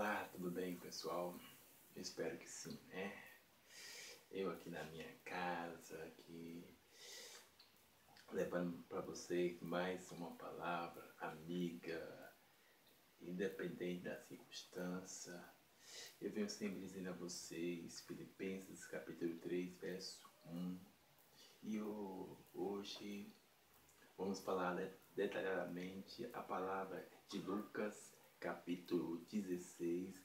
[0.00, 1.38] Olá, tudo bem, pessoal?
[1.94, 3.22] Espero que sim, né?
[4.30, 6.64] Eu aqui na minha casa, aqui
[8.32, 12.32] levando para vocês mais uma palavra amiga,
[13.20, 15.38] independente da circunstância.
[16.18, 20.80] Eu venho sempre dizendo a vocês, Filipenses capítulo 3, verso 1.
[21.64, 23.30] E eu, hoje
[24.16, 24.82] vamos falar
[25.14, 30.18] detalhadamente a palavra de Lucas capítulo 16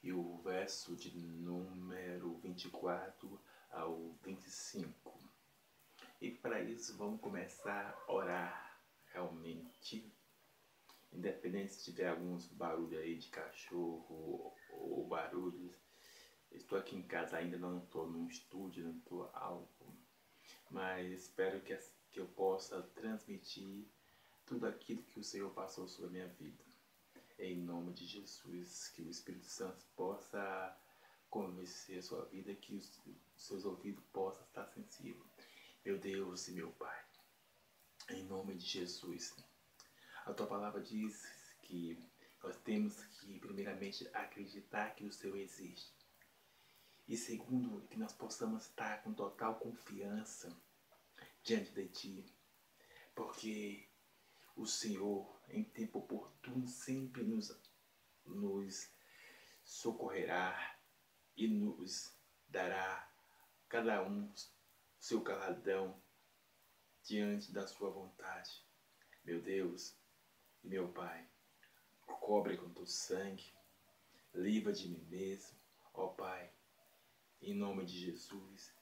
[0.00, 5.12] e o verso de número 24 ao 25.
[6.20, 8.80] E para isso vamos começar a orar
[9.12, 10.08] realmente.
[11.12, 15.74] Independente se tiver alguns barulhos aí de cachorro ou barulhos.
[16.52, 19.92] Estou aqui em casa ainda, não estou num estúdio, não estou algo.
[20.70, 21.76] Mas espero que,
[22.12, 23.84] que eu possa transmitir
[24.46, 26.65] tudo aquilo que o Senhor passou sobre a minha vida
[27.38, 30.76] em nome de Jesus, que o Espírito Santo possa
[31.28, 32.90] convencer a sua vida, que os
[33.36, 35.26] seus ouvidos possam estar sensíveis.
[35.84, 37.04] Meu Deus e meu Pai,
[38.10, 39.34] em nome de Jesus,
[40.24, 41.24] a tua palavra diz
[41.62, 42.02] que
[42.42, 45.94] nós temos que, primeiramente, acreditar que o Senhor existe.
[47.08, 50.56] E segundo, que nós possamos estar com total confiança
[51.42, 52.24] diante de Ti.
[53.14, 53.88] Porque
[54.56, 57.56] o Senhor, em tempo oportuno, sempre nos,
[58.24, 58.90] nos
[59.64, 60.78] socorrerá
[61.36, 62.16] e nos
[62.48, 63.12] dará
[63.68, 64.32] cada um
[64.98, 66.00] seu caladão
[67.02, 68.64] diante da sua vontade.
[69.24, 69.96] Meu Deus
[70.62, 71.28] e meu Pai,
[72.06, 73.54] cobre com teu sangue,
[74.34, 75.56] livra de mim mesmo,
[75.94, 76.52] ó Pai,
[77.40, 78.74] em nome de Jesus,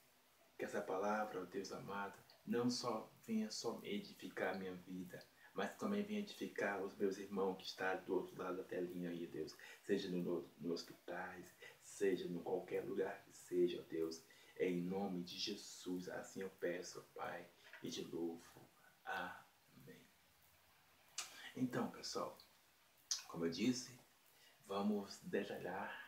[0.57, 5.23] que essa palavra, ó Deus amado, não só venha só edificar a minha vida,
[5.55, 9.27] mas também venha edificar os meus irmãos que estão do outro lado da telinha aí,
[9.27, 9.57] Deus.
[9.85, 11.47] Seja no, no hospitais,
[11.81, 14.21] seja em qualquer lugar que seja, Deus.
[14.59, 17.47] Em nome de Jesus, assim eu peço, Pai,
[17.83, 18.69] e de louvo.
[19.05, 20.01] Amém.
[21.57, 22.37] Então, pessoal,
[23.29, 23.97] como eu disse,
[24.67, 26.05] vamos detalhar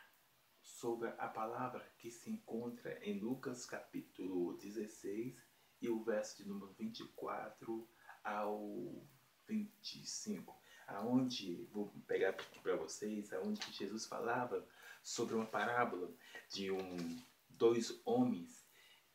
[0.61, 5.35] sobre a palavra que se encontra em Lucas capítulo 16
[5.81, 7.87] e o verso de número 24
[8.23, 9.07] ao
[9.47, 10.55] 25,
[10.87, 14.65] aonde, vou pegar aqui para vocês, aonde que Jesus falava
[15.03, 16.11] sobre uma parábola
[16.49, 18.65] de um, dois homens,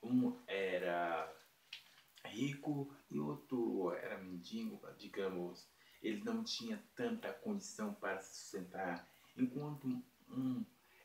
[0.03, 1.33] um era
[2.25, 5.69] rico e outro era mendigo, digamos,
[6.03, 9.87] ele não tinha tanta condição para se sustentar, enquanto
[10.29, 10.65] um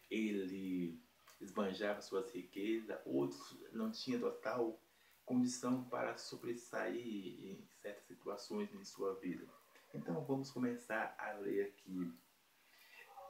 [0.10, 1.00] ele
[1.40, 4.80] esbanjava suas riquezas, outros não tinha total
[5.28, 9.46] condição para sobressair em certas situações em sua vida.
[9.94, 12.18] Então vamos começar a ler aqui.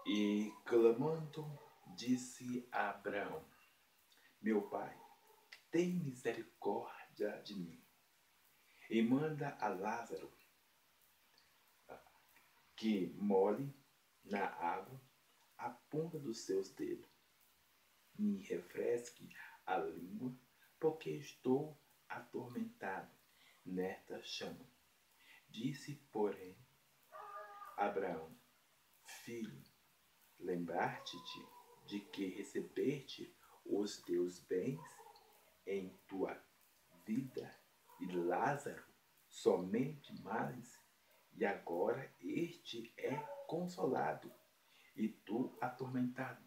[0.05, 1.43] E clamando,
[1.97, 3.43] disse a Abraão:
[4.39, 4.95] Meu pai,
[5.71, 7.83] tem misericórdia de mim
[8.91, 10.31] e manda a Lázaro
[12.75, 13.75] que molhe
[14.23, 15.01] na água
[15.57, 17.09] a ponta dos seus dedos,
[18.19, 19.27] me refresque
[19.65, 20.31] a língua,
[20.79, 21.75] porque estou
[22.09, 23.11] atormentado
[23.65, 24.65] nesta chama.
[25.49, 26.57] Disse, porém,
[27.77, 28.35] Abraão:
[29.05, 29.63] Filho,
[30.39, 31.17] lembrar-te
[31.85, 33.35] de que recebeste
[33.65, 34.81] os teus bens
[35.65, 36.41] em tua
[37.05, 37.53] vida
[37.99, 38.83] e Lázaro
[39.27, 40.79] somente males,
[41.33, 43.15] e agora este é
[43.47, 44.33] consolado
[44.95, 46.43] e tu atormentado.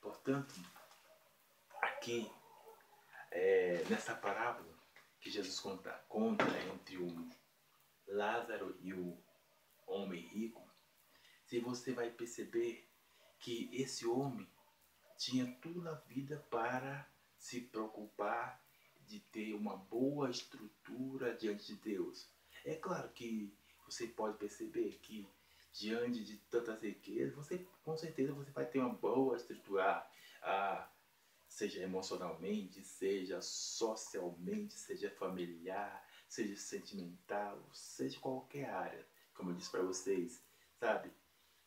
[0.00, 0.54] Portanto,
[1.82, 2.30] aqui
[3.30, 4.76] é, nessa parábola
[5.20, 6.44] que Jesus conta, conta
[6.74, 7.28] entre o
[8.06, 9.18] Lázaro e o
[9.86, 10.66] homem rico,
[11.44, 12.88] se você vai perceber
[13.38, 14.48] que esse homem
[15.16, 18.62] tinha tudo na vida para se preocupar
[19.06, 22.30] de ter uma boa estrutura diante de Deus.
[22.64, 23.52] É claro que
[23.86, 25.26] você pode perceber que
[25.72, 30.06] diante de tantas riquezas, você com certeza você vai ter uma boa estrutura.
[30.42, 30.90] Ah,
[31.58, 39.82] seja emocionalmente, seja socialmente, seja familiar, seja sentimental, seja qualquer área, como eu disse para
[39.82, 40.40] vocês,
[40.78, 41.10] sabe?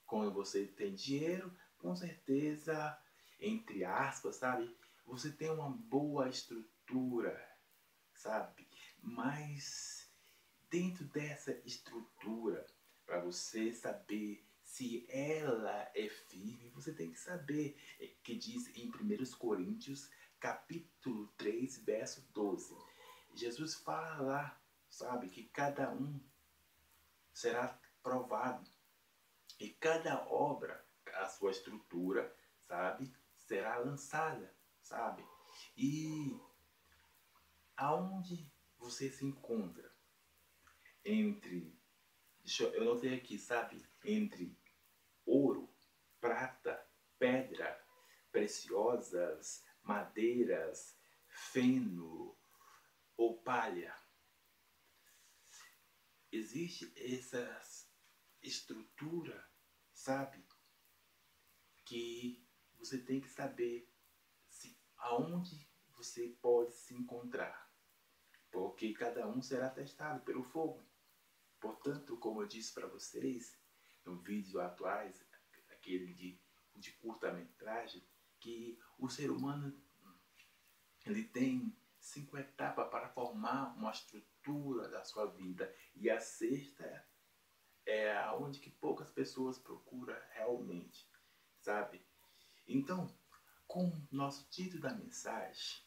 [0.06, 2.98] Quando você tem dinheiro, com certeza,
[3.38, 4.74] entre aspas, sabe?
[5.06, 7.38] Você tem uma boa estrutura,
[8.16, 8.66] sabe?
[9.02, 10.10] Mas
[10.70, 12.66] dentro dessa estrutura,
[13.06, 14.42] para você saber
[14.72, 20.10] se ela é firme, você tem que saber é, que diz em 1 Coríntios,
[20.40, 22.74] capítulo 3, verso 12.
[23.36, 26.18] Jesus fala lá, sabe, que cada um
[27.34, 28.66] será provado.
[29.60, 30.82] E cada obra,
[31.16, 32.34] a sua estrutura,
[32.66, 35.22] sabe, será lançada, sabe?
[35.76, 36.40] E
[37.76, 39.94] aonde você se encontra
[41.04, 41.78] entre,
[42.40, 44.61] deixa eu, eu notei aqui, sabe, entre
[45.32, 45.74] ouro,
[46.20, 46.86] prata,
[47.18, 47.82] pedra,
[48.32, 52.38] preciosas, madeiras, feno
[53.16, 53.96] ou palha.
[56.32, 57.40] Existe essa
[58.42, 59.50] estrutura,
[59.94, 60.46] sabe?
[61.86, 62.46] Que
[62.78, 63.90] você tem que saber
[64.50, 67.72] se, aonde você pode se encontrar.
[68.50, 70.86] Porque cada um será testado pelo fogo.
[71.60, 73.61] Portanto, como eu disse para vocês
[74.06, 75.24] no vídeo atuais,
[75.72, 76.40] aquele de,
[76.76, 78.04] de curta-metragem,
[78.40, 79.76] que o ser humano
[81.06, 85.74] ele tem cinco etapas para formar uma estrutura da sua vida.
[85.96, 87.06] E a sexta
[87.86, 91.08] é aonde que poucas pessoas procuram realmente,
[91.60, 92.02] sabe?
[92.68, 93.14] Então,
[93.68, 95.82] com nosso título da mensagem,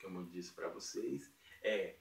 [0.00, 1.32] como eu disse para vocês,
[1.62, 1.98] é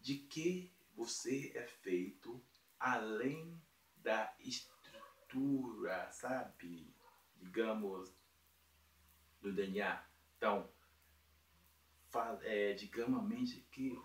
[0.00, 2.42] de que você é feito
[2.78, 3.60] além
[4.06, 6.94] da estrutura, sabe?
[7.38, 8.14] Digamos,
[9.40, 10.00] do DNA.
[10.36, 10.70] Então,
[12.42, 14.00] é, digamos que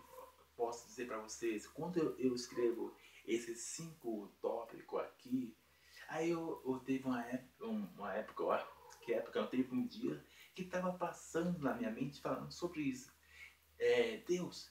[0.56, 2.92] posso dizer para vocês, quando eu, eu, escrevo
[3.24, 5.56] esses cinco tópicos aqui,
[6.08, 8.58] aí eu, eu teve uma época, uma época, ó,
[9.02, 10.22] que época, eu teve um dia
[10.52, 13.14] que estava passando na minha mente falando sobre isso.
[13.78, 14.68] É, Deus,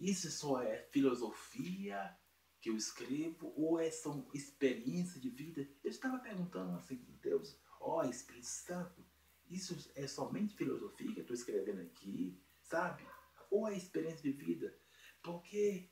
[0.00, 2.18] isso só é filosofia
[2.62, 5.68] que eu escrevo ou é são experiência de vida?
[5.84, 9.04] Eu estava perguntando assim, Deus, ó oh, Espírito Santo,
[9.50, 12.40] isso é somente filosofia que eu estou escrevendo aqui?
[12.72, 13.06] sabe?
[13.50, 14.74] Ou a experiência de vida.
[15.22, 15.90] Porque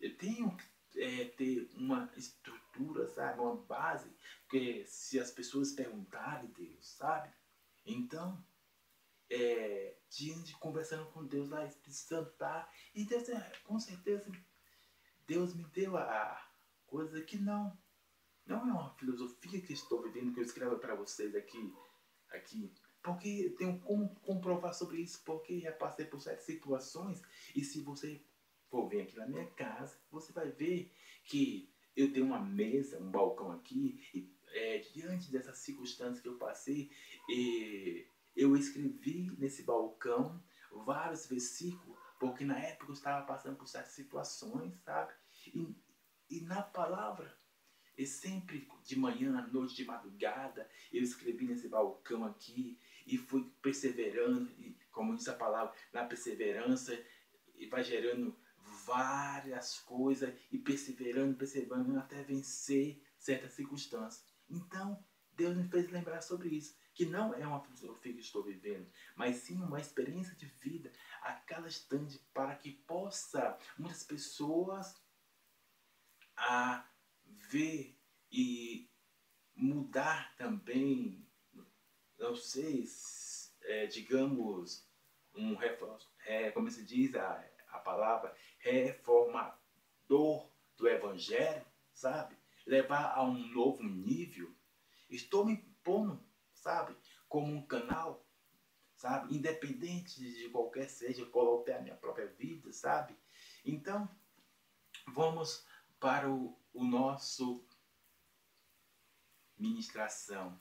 [0.00, 0.56] eu tenho
[0.96, 3.38] é, ter uma estrutura, sabe?
[3.38, 4.10] Uma base.
[4.48, 7.30] que se as pessoas perguntarem Deus, sabe?
[7.84, 8.42] Então,
[9.30, 12.70] é, diante conversando com Deus lá, Espírito Santo tá.
[12.94, 14.24] E Deus, é, com certeza,
[15.26, 16.50] Deus me deu a
[16.86, 17.76] coisa que não.
[18.44, 21.72] Não é uma filosofia que estou vivendo, que eu escrevo para vocês aqui.
[22.30, 22.72] aqui
[23.02, 27.20] porque tenho como comprovar sobre isso, porque já passei por certas situações.
[27.54, 28.22] E se você
[28.70, 30.92] for vir aqui na minha casa, você vai ver
[31.24, 36.36] que eu tenho uma mesa, um balcão aqui, e é, diante dessas circunstâncias que eu
[36.36, 36.90] passei,
[37.28, 40.42] e, eu escrevi nesse balcão
[40.86, 45.12] vários versículos, porque na época eu estava passando por certas situações, sabe?
[45.52, 45.74] E,
[46.30, 47.36] e na palavra
[47.98, 53.52] e sempre de manhã, à noite, de madrugada, eu escrevi nesse balcão aqui e fui
[53.60, 56.96] perseverando, e, como diz a palavra, na perseverança,
[57.56, 58.38] e vai gerando
[58.86, 64.24] várias coisas e perseverando, perseverando até vencer certas circunstâncias.
[64.48, 65.04] Então,
[65.34, 68.86] Deus me fez lembrar sobre isso, que não é uma filosofia que estou vivendo,
[69.16, 70.92] mas sim uma experiência de vida
[71.22, 75.00] a cada instante para que possa muitas pessoas
[76.36, 76.86] a
[77.24, 77.98] ver
[78.30, 78.90] e
[79.54, 81.26] mudar também
[82.22, 82.84] não sei,
[83.62, 84.88] é, digamos,
[85.34, 85.56] um
[86.24, 92.36] é, como se diz a, a palavra, reformador do Evangelho, sabe?
[92.64, 94.54] Levar a um novo nível.
[95.10, 96.24] Estou me pondo,
[96.54, 96.96] sabe?
[97.28, 98.21] Como um canal,
[99.02, 99.34] sabe?
[99.34, 103.16] Independente de qualquer seja, eu coloquei a minha própria vida, sabe?
[103.64, 104.08] Então,
[105.08, 105.66] vamos
[105.98, 107.66] para o, o nosso
[109.58, 110.56] ministração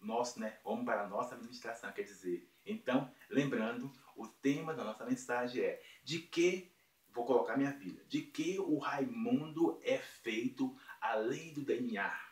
[0.00, 0.58] nosso, né?
[0.64, 2.48] Vamos para a nossa administração, quer dizer.
[2.66, 6.72] Então, lembrando, o tema da nossa mensagem é de que,
[7.10, 12.27] vou colocar minha vida, de que o Raimundo é feito além do DNA.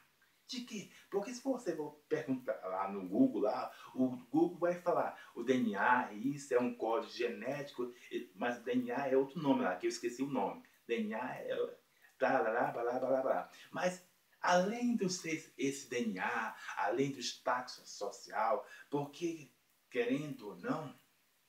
[0.48, 0.92] De que?
[1.10, 6.12] Porque se você for perguntar lá no Google, lá, o Google vai falar o DNA,
[6.12, 7.92] isso é um código genético,
[8.34, 10.62] mas o DNA é outro nome lá, que eu esqueci o nome.
[10.86, 11.76] DNA é.
[12.18, 13.50] Tá, blá, blá, blá.
[13.72, 14.06] Mas
[14.40, 19.50] além do ser esse DNA, além do status social, porque,
[19.90, 20.98] querendo ou não,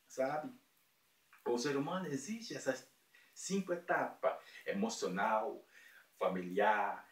[0.08, 0.51] sabe,
[1.46, 2.89] o ser humano existe essas
[3.34, 5.63] cinco etapas: emocional,
[6.18, 7.07] familiar,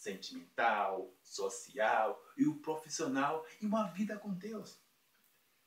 [0.00, 4.80] sentimental, social e o profissional e uma vida com Deus.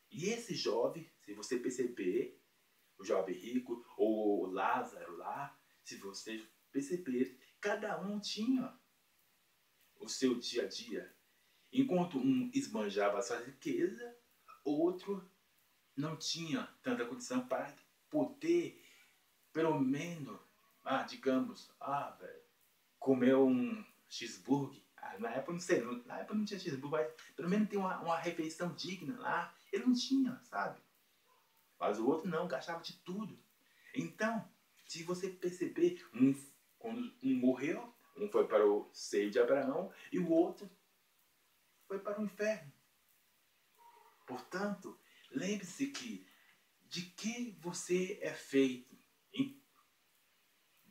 [0.09, 2.41] E esse jovem, se você perceber,
[2.97, 8.75] o jovem rico ou o Lázaro lá, se você perceber, cada um tinha
[9.99, 11.15] o seu dia a dia.
[11.71, 14.17] Enquanto um esbanjava sua riqueza,
[14.63, 15.29] outro
[15.95, 17.75] não tinha tanta condição para
[18.09, 18.83] poder,
[19.51, 20.39] pelo menos,
[20.83, 22.43] ah, digamos, ah, velho,
[22.97, 27.49] comer um cheeseburger Ah, na época, não sei, na época não tinha cheeseburger, mas pelo
[27.49, 29.53] menos tem uma, uma refeição digna lá.
[29.71, 30.79] Ele não tinha, sabe?
[31.79, 33.37] Mas o outro não, gastava de tudo.
[33.93, 34.47] Então,
[34.85, 36.33] se você perceber, um,
[36.77, 40.69] quando um morreu, um foi para o seio de Abraão e o outro
[41.87, 42.71] foi para o inferno.
[44.25, 44.97] Portanto,
[45.31, 46.25] lembre-se que
[46.83, 48.95] de que você é feito,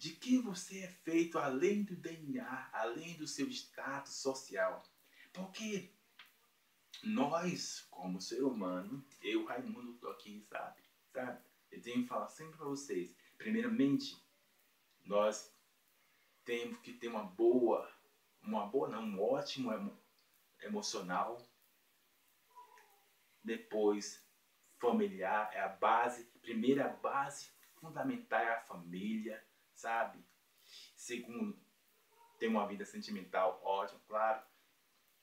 [0.03, 4.83] de que você é feito além do DNA, além do seu status social.
[5.33, 5.95] Porque
[7.05, 10.83] nós, como ser humano, eu, Raimundo, tô aqui, sabe?
[11.13, 11.41] Sabe?
[11.71, 13.15] Eu tenho que falar sempre para vocês.
[13.39, 14.21] Primeiramente,
[15.05, 15.55] nós
[16.45, 17.89] temos que ter uma boa,
[18.43, 19.97] uma boa não, um ótimo emo,
[20.63, 21.41] emocional.
[23.45, 24.21] Depois,
[24.81, 29.41] familiar é a base, primeira base fundamental é a família,
[29.83, 30.25] sabe?
[30.97, 31.59] Segundo,
[32.39, 34.43] ter uma vida sentimental ótima, claro.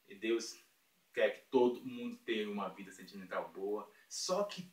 [0.07, 0.61] E Deus
[1.13, 3.89] quer que todo mundo tenha uma vida sentimental boa.
[4.09, 4.69] Só que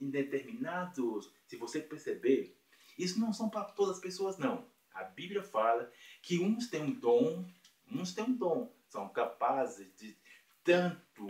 [0.00, 2.58] em determinados, se você perceber,
[2.98, 4.66] isso não são para todas as pessoas, não.
[4.92, 5.92] A Bíblia fala
[6.22, 7.46] que uns têm um dom,
[7.86, 10.16] uns têm um dom, são capazes de
[10.64, 11.26] tanto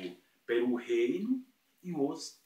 [0.46, 1.44] pelo reino
[1.82, 2.40] e outros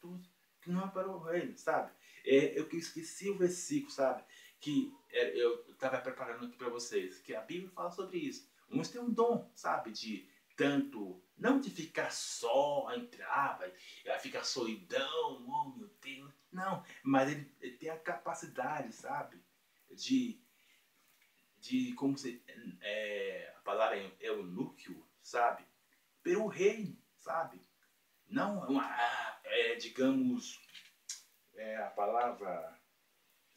[0.60, 1.92] que não é para o reino, sabe?
[2.24, 4.24] É, eu esqueci o versículo, sabe?
[4.62, 8.48] Que é, eu estava preparando aqui para vocês, que a Bíblia fala sobre isso.
[8.70, 9.90] Uns têm um dom, sabe?
[9.90, 10.26] De
[10.56, 17.52] tanto, não de ficar só, entrar, vai, ficar solidão, oh meu Deus, não, mas ele,
[17.60, 19.42] ele tem a capacidade, sabe?
[19.90, 20.40] De,
[21.58, 22.42] de como se,
[22.80, 25.66] é, a palavra é, é o núcleo, sabe?
[26.22, 27.60] Pelo reino, sabe?
[28.28, 28.88] Não uma,
[29.42, 30.60] é, digamos,
[31.54, 32.80] é a palavra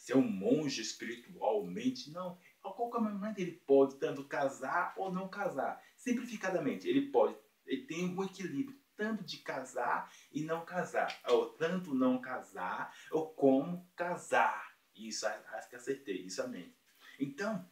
[0.06, 2.38] ser um monge espiritualmente, não.
[2.64, 5.84] A qualquer momento ele pode tanto casar ou não casar.
[5.96, 7.36] Simplificadamente, ele pode,
[7.66, 13.34] ele tem um equilíbrio tanto de casar e não casar, ou tanto não casar, ou
[13.34, 14.78] como casar.
[14.96, 16.72] Isso, acho que acertei, isso amém.
[17.20, 17.68] Então,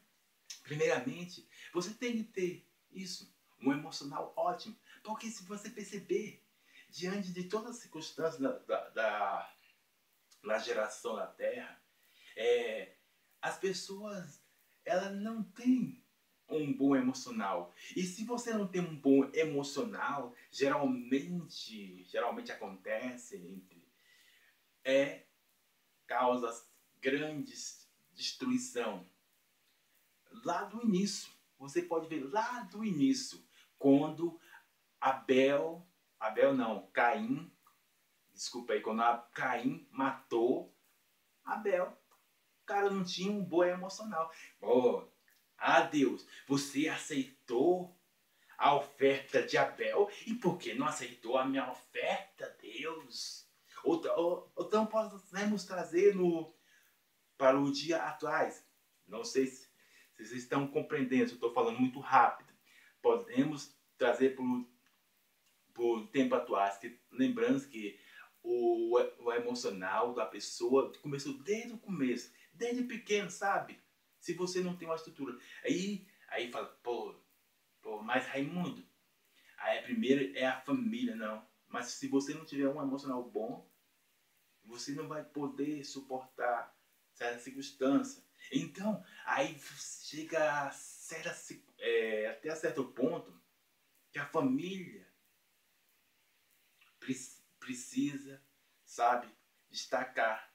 [0.64, 6.44] primeiramente, você tem que ter isso, um emocional ótimo, porque se você perceber,
[6.90, 9.54] diante de todas as circunstâncias da, da, da,
[10.44, 11.83] da geração da Terra,
[12.36, 12.96] é,
[13.42, 14.42] as pessoas
[14.86, 16.04] ela não têm
[16.50, 17.74] um bom emocional.
[17.96, 23.84] E se você não tem um bom emocional, geralmente, geralmente acontece entre
[24.84, 25.26] é
[26.06, 29.10] causas grandes destruição.
[30.44, 33.44] Lá do início, você pode ver lá do início,
[33.78, 34.40] quando
[35.00, 35.88] Abel,
[36.20, 37.52] Abel não, Caim,
[38.34, 40.76] desculpa aí, quando Caim matou
[41.44, 41.98] Abel
[42.74, 44.32] cara não tinha um bom emocional.
[44.60, 45.04] Oh,
[45.92, 47.96] Deus, você aceitou
[48.58, 53.48] a oferta de Abel e por que não aceitou a minha oferta, Deus?
[53.84, 56.52] Ou, ou, ou então podemos trazer no,
[57.38, 58.66] para o dia atuais.
[59.08, 59.70] Não sei se,
[60.16, 62.52] se vocês estão compreendendo, se eu estou falando muito rápido.
[63.02, 68.00] Podemos trazer para o tempo atuais, que, lembrando que
[68.42, 73.82] o, o emocional da pessoa começou desde o começo desde pequeno, sabe?
[74.20, 75.38] Se você não tem uma estrutura.
[75.64, 77.16] Aí, aí fala, pô,
[77.82, 78.88] pô, mas Raimundo,
[79.58, 81.46] aí a primeira é a família, não.
[81.68, 83.70] Mas se você não tiver um emocional bom,
[84.64, 86.74] você não vai poder suportar
[87.14, 88.24] certa circunstância.
[88.52, 91.36] Então, aí chega a certa,
[91.80, 93.42] é, até certo ponto
[94.12, 95.12] que a família
[97.60, 98.42] precisa,
[98.86, 99.28] sabe,
[99.70, 100.54] destacar,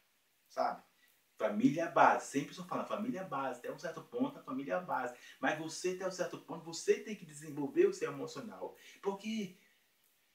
[0.48, 0.87] sabe?
[1.38, 2.26] Família é base.
[2.26, 3.60] Sempre estou falando, família é base.
[3.60, 5.14] Até um certo ponto, a família é base.
[5.40, 8.76] Mas você, até um certo ponto, você tem que desenvolver o seu emocional.
[9.00, 9.56] Porque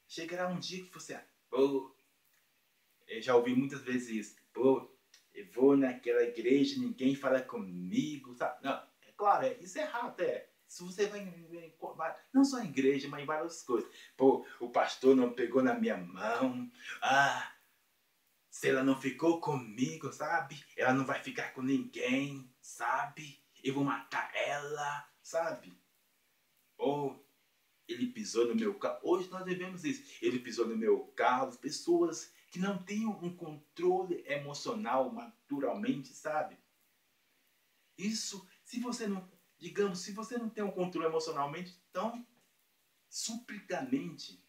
[0.07, 1.19] chegará um dia que você.
[1.49, 1.93] Pô,
[3.05, 4.35] eu já ouvi muitas vezes isso.
[4.53, 4.89] Pô,
[5.33, 8.33] eu vou naquela igreja, ninguém fala comigo.
[8.35, 8.63] Sabe?
[8.63, 8.73] Não,
[9.05, 10.49] é claro, é, isso é errado, é.
[10.65, 11.23] Se você vai,
[11.95, 13.87] vai, não só em igreja, mas em várias coisas.
[14.17, 16.71] Pô, o pastor não pegou na minha mão.
[17.01, 17.52] Ah,
[18.63, 20.63] se ela não ficou comigo, sabe?
[20.77, 23.43] Ela não vai ficar com ninguém, sabe?
[23.61, 25.77] Eu vou matar ela, sabe?
[26.77, 27.27] Ou
[27.85, 29.01] ele pisou no meu carro.
[29.03, 30.17] Hoje nós devemos isso.
[30.21, 31.57] Ele pisou no meu carro.
[31.57, 36.57] Pessoas que não têm um controle emocional naturalmente, sabe?
[37.97, 39.29] Isso, se você não,
[39.59, 42.25] digamos, se você não tem um controle emocionalmente, então,
[43.09, 44.41] suplicamente,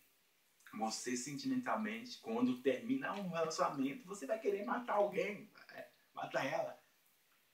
[0.78, 6.78] você sentimentalmente, quando termina um relacionamento, você vai querer matar alguém, é, matar ela.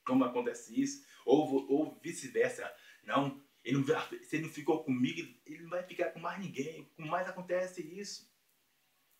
[0.05, 1.05] Como acontece isso?
[1.25, 2.71] Ou, ou vice-versa.
[3.03, 3.85] Não, Ele não,
[4.23, 6.85] se ele não ficou comigo, ele não vai ficar com mais ninguém.
[6.95, 8.29] Com mais acontece isso.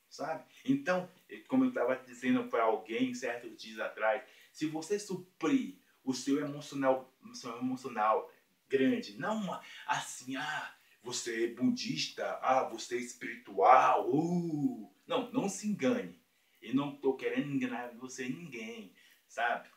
[0.10, 0.44] Sabe?
[0.66, 1.10] Então,
[1.48, 7.14] como eu estava dizendo para alguém certos dias atrás, se você suprir o seu emocional,
[7.34, 8.30] seu emocional
[8.68, 14.94] grande, não assim, ah, você é budista, ah, você é espiritual, uh.
[15.08, 16.22] não, não se engane.
[16.62, 18.94] Eu não estou querendo enganar você ninguém,
[19.28, 19.68] sabe?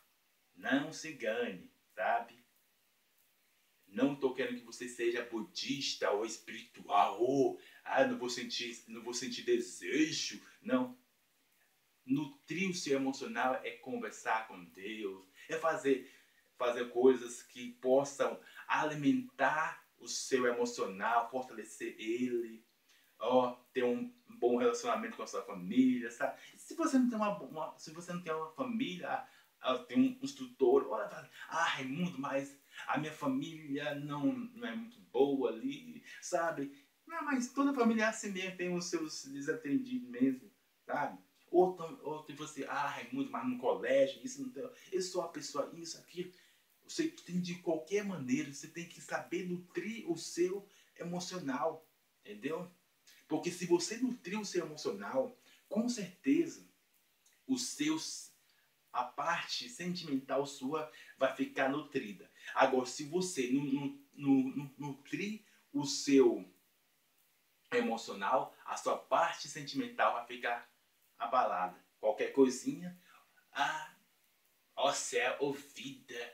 [0.54, 2.44] Não se engane, sabe?
[3.88, 9.02] Não estou querendo que você seja budista ou espiritual, ou ah, não vou sentir, não
[9.02, 10.42] vou sentir desejo.
[10.60, 10.98] Não.
[12.04, 16.12] Nutrir o seu emocional é conversar com Deus, é fazer,
[16.58, 22.64] fazer coisas que possam alimentar o seu emocional, fortalecer ele,
[23.18, 26.38] ó, ter um bom relacionamento com a sua família, sabe?
[26.56, 29.26] Se você não tem uma, uma se você não tem uma família,
[29.88, 31.08] tem um instrutor, olha,
[31.48, 32.56] ah, Raimundo, mas
[32.86, 36.70] a minha família não, não é muito boa ali, sabe?
[37.06, 40.50] Não, mas toda família é assim mesmo, tem os seus desatendidos mesmo,
[40.84, 41.18] sabe?
[41.50, 45.70] Ou, ou você, ah, Raimundo, mas no colégio, isso não tem, eu sou a pessoa,
[45.74, 46.32] isso, aquilo.
[46.86, 51.88] Você tem de qualquer maneira, você tem que saber nutrir o seu emocional,
[52.20, 52.70] entendeu?
[53.26, 55.36] Porque se você nutrir o seu emocional,
[55.68, 56.68] com certeza
[57.46, 58.32] os seus
[58.92, 62.30] a parte sentimental sua vai ficar nutrida.
[62.54, 63.98] Agora, se você não
[64.78, 66.48] nutrir o seu
[67.72, 70.70] emocional, a sua parte sentimental vai ficar
[71.18, 71.84] abalada.
[71.98, 72.96] Qualquer coisinha,
[73.52, 73.96] ah,
[74.76, 76.33] ó céu, vida,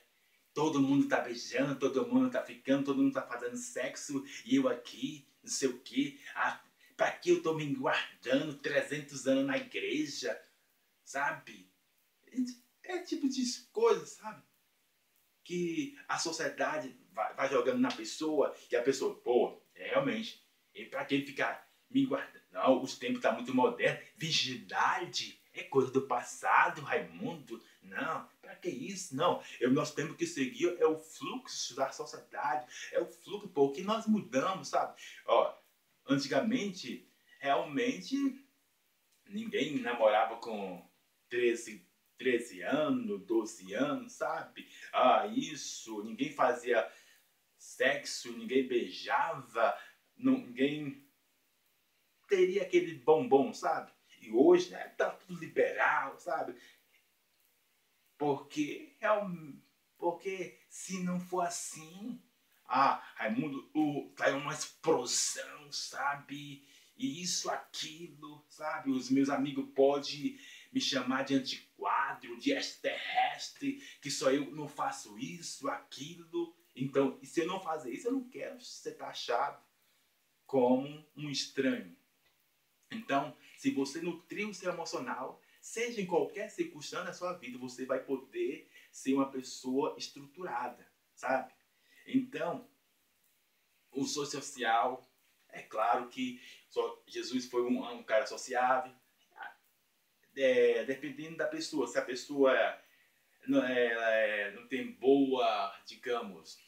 [0.60, 4.68] todo mundo tá beijando, todo mundo tá ficando, todo mundo tá fazendo sexo, e eu
[4.68, 6.60] aqui, não sei o que, ah,
[6.94, 10.38] pra que eu tô me guardando 300 anos na igreja,
[11.02, 11.66] sabe?
[12.82, 14.42] É tipo de coisa, sabe?
[15.42, 21.06] Que a sociedade vai, vai, jogando na pessoa e a pessoa, pô, realmente, e pra
[21.06, 22.44] que ficar me guardando?
[22.52, 24.06] Não, os tempos tá muito modernos.
[24.14, 27.64] Virgindade é coisa do passado, Raimundo.
[27.82, 29.14] Não, pra que isso?
[29.14, 33.82] Não, eu, nós temos que seguir é o fluxo da sociedade, é o fluxo, porque
[33.82, 35.00] nós mudamos, sabe?
[35.26, 35.54] Ó,
[36.08, 37.08] antigamente,
[37.38, 38.44] realmente,
[39.28, 40.84] ninguém namorava com
[41.28, 41.86] 13,
[42.18, 44.68] 13 anos, 12 anos, sabe?
[44.92, 46.90] Ah, isso, ninguém fazia
[47.56, 49.78] sexo, ninguém beijava,
[50.16, 51.06] ninguém
[52.28, 53.92] teria aquele bombom, sabe?
[54.20, 56.54] E hoje, né, tá tudo liberal, sabe?
[58.20, 58.98] Porque,
[59.96, 62.20] porque se não for assim,
[62.66, 66.62] ah, Raimundo, uh, tá uma explosão, sabe?
[66.98, 68.90] E isso, aquilo, sabe?
[68.90, 70.38] Os meus amigos podem
[70.70, 76.54] me chamar de antiquado, de extraterrestre, que só eu não faço isso, aquilo.
[76.76, 79.64] Então, se eu não fazer isso, eu não quero ser taxado
[80.44, 81.96] como um estranho.
[82.90, 87.86] Então, se você nutrir o seu emocional, seja em qualquer circunstância da sua vida, você
[87.86, 91.54] vai poder ser uma pessoa estruturada, sabe?
[92.04, 92.68] Então,
[93.92, 95.08] o social,
[95.48, 96.42] é claro que
[97.06, 98.92] Jesus foi um, um cara sociável,
[100.36, 101.86] é, dependendo da pessoa.
[101.86, 102.52] Se a pessoa
[103.46, 106.58] não, é, é, não tem boa, digamos,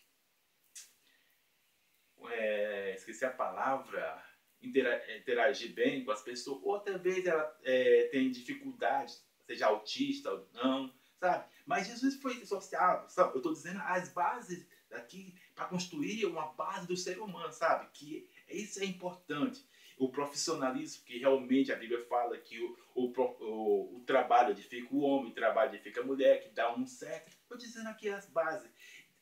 [2.31, 4.25] é, esqueci a palavra,
[4.63, 9.15] interagir bem com as pessoas, outra vez ela é, tem dificuldade,
[9.47, 11.45] seja autista ou não, sabe?
[11.67, 13.33] Mas Jesus foi social, sabe?
[13.35, 17.89] eu estou dizendo as bases daqui para construir uma base do ser humano, sabe?
[17.93, 19.65] Que isso é importante
[19.99, 25.01] o profissionalismo, que realmente a Bíblia fala que o, o, o, o trabalho edifica o
[25.01, 27.31] homem, o trabalho edifica a mulher, que dá um certo.
[27.31, 28.71] Estou dizendo aqui as bases.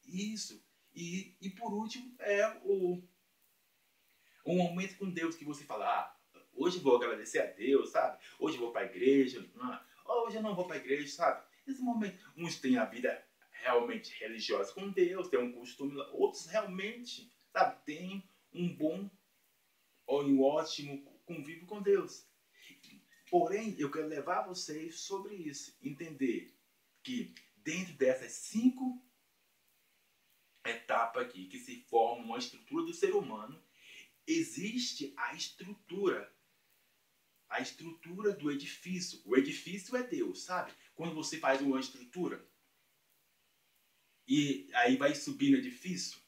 [0.06, 0.64] Isso.
[0.94, 3.02] E, e por último, é o
[4.44, 6.16] um momento com Deus que você fala, ah,
[6.54, 8.18] hoje vou agradecer a Deus, sabe?
[8.38, 11.44] Hoje vou para a igreja, ah, hoje eu não vou para a igreja, sabe?
[11.66, 17.30] Esse momento, uns têm a vida realmente religiosa com Deus, tem um costume, outros realmente,
[17.52, 19.10] sabe, tem um bom
[20.06, 22.26] ou um ótimo convívio com Deus.
[23.30, 26.52] Porém, eu quero levar vocês sobre isso, entender
[27.02, 29.00] que dentro dessas cinco
[30.64, 33.62] etapas aqui que se formam uma estrutura do ser humano,
[34.38, 36.32] existe a estrutura,
[37.48, 39.20] a estrutura do edifício.
[39.24, 40.72] O edifício é Deus, sabe?
[40.94, 42.46] Quando você faz uma estrutura
[44.26, 46.20] e aí vai subir no edifício,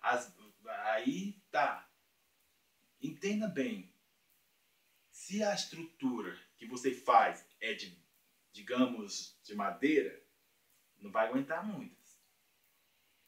[0.00, 0.32] as,
[0.66, 1.90] aí tá,
[3.04, 3.92] Entenda bem,
[5.10, 8.02] se a estrutura que você faz é de,
[8.50, 10.24] digamos, de madeira,
[10.96, 12.18] não vai aguentar muitas.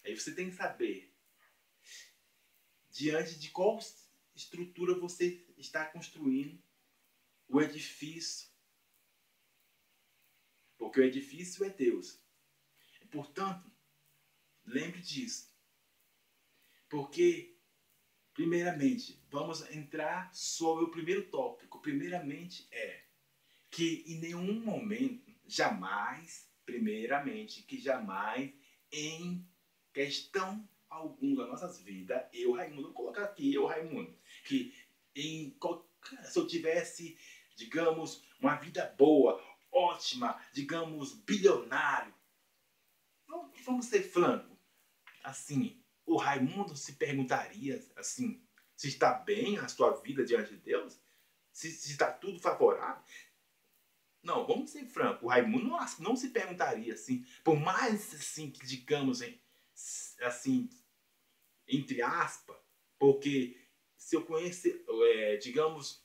[0.02, 1.14] Aí você tem que saber
[2.96, 3.78] diante de qual
[4.34, 6.62] estrutura você está construindo
[7.46, 8.48] o edifício.
[10.78, 12.20] Porque o edifício é Deus.
[13.10, 13.70] Portanto,
[14.64, 15.54] lembre disso.
[16.88, 17.58] Porque,
[18.32, 21.80] primeiramente, vamos entrar sobre o primeiro tópico.
[21.80, 23.06] Primeiramente é
[23.70, 28.52] que em nenhum momento, jamais, primeiramente, que jamais
[28.90, 29.46] em
[29.92, 34.74] questão alguma das nossas vidas, eu, Raimundo, vou colocar aqui, eu, Raimundo, que
[35.14, 35.56] em
[36.24, 37.18] se eu tivesse,
[37.56, 42.14] digamos, uma vida boa, ótima, digamos, bilionário,
[43.64, 44.56] vamos, ser franco,
[45.24, 51.00] assim, o Raimundo se perguntaria, assim, se está bem a sua vida diante de Deus?
[51.52, 53.02] Se, se está tudo favorável?
[54.22, 58.64] Não, vamos ser franco, o Raimundo não, não se perguntaria assim, por mais assim que
[58.66, 59.20] digamos,
[60.20, 60.68] assim,
[61.68, 62.56] entre aspas,
[62.98, 63.56] porque
[63.96, 66.04] se eu conhecer, é, digamos,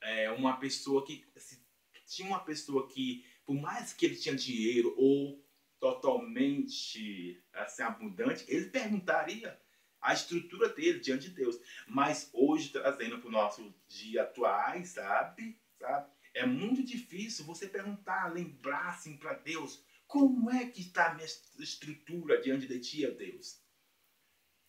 [0.00, 1.62] é, uma pessoa que se
[2.06, 5.44] tinha uma pessoa que, por mais que ele tinha dinheiro ou
[5.78, 9.60] totalmente assim, abundante, ele perguntaria
[10.00, 11.58] a estrutura dele diante de Deus.
[11.86, 15.60] Mas hoje, trazendo para o nosso dia atuais, sabe?
[15.78, 16.10] sabe?
[16.34, 21.26] É muito difícil você perguntar, lembrar assim para Deus, como é que está a minha
[21.58, 23.60] estrutura diante de ti, Deus?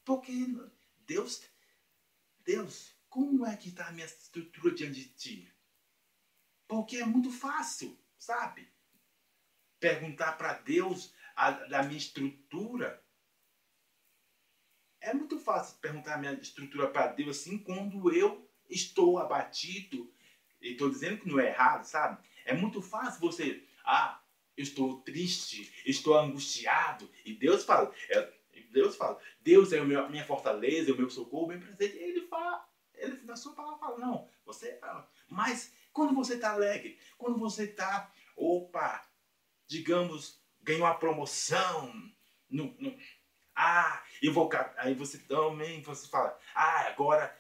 [0.10, 0.34] Porque
[1.06, 1.48] Deus,
[2.40, 5.54] Deus, como é que está a minha estrutura diante de ti?
[6.68, 8.68] Porque é muito fácil, sabe?
[9.80, 13.06] Perguntar para Deus a, da minha estrutura.
[15.00, 20.12] É muito fácil perguntar a minha estrutura para Deus assim quando eu estou abatido.
[20.60, 22.28] E estou dizendo que não é errado, sabe?
[22.46, 23.64] É muito fácil você.
[23.86, 24.24] Ah,
[24.58, 27.08] estou triste, estou angustiado.
[27.24, 28.39] E Deus fala, é,
[28.70, 31.98] Deus fala, Deus é a minha fortaleza, é o meu socorro, bem presente.
[31.98, 35.10] Ele fala, ele na sua palavra fala, não, você fala.
[35.28, 39.08] Mas quando você está alegre, quando você está, opa,
[39.68, 41.94] digamos, ganhou uma promoção,
[42.50, 42.98] no, no,
[43.56, 47.38] ah, eu vou, aí você também, você fala, ah, agora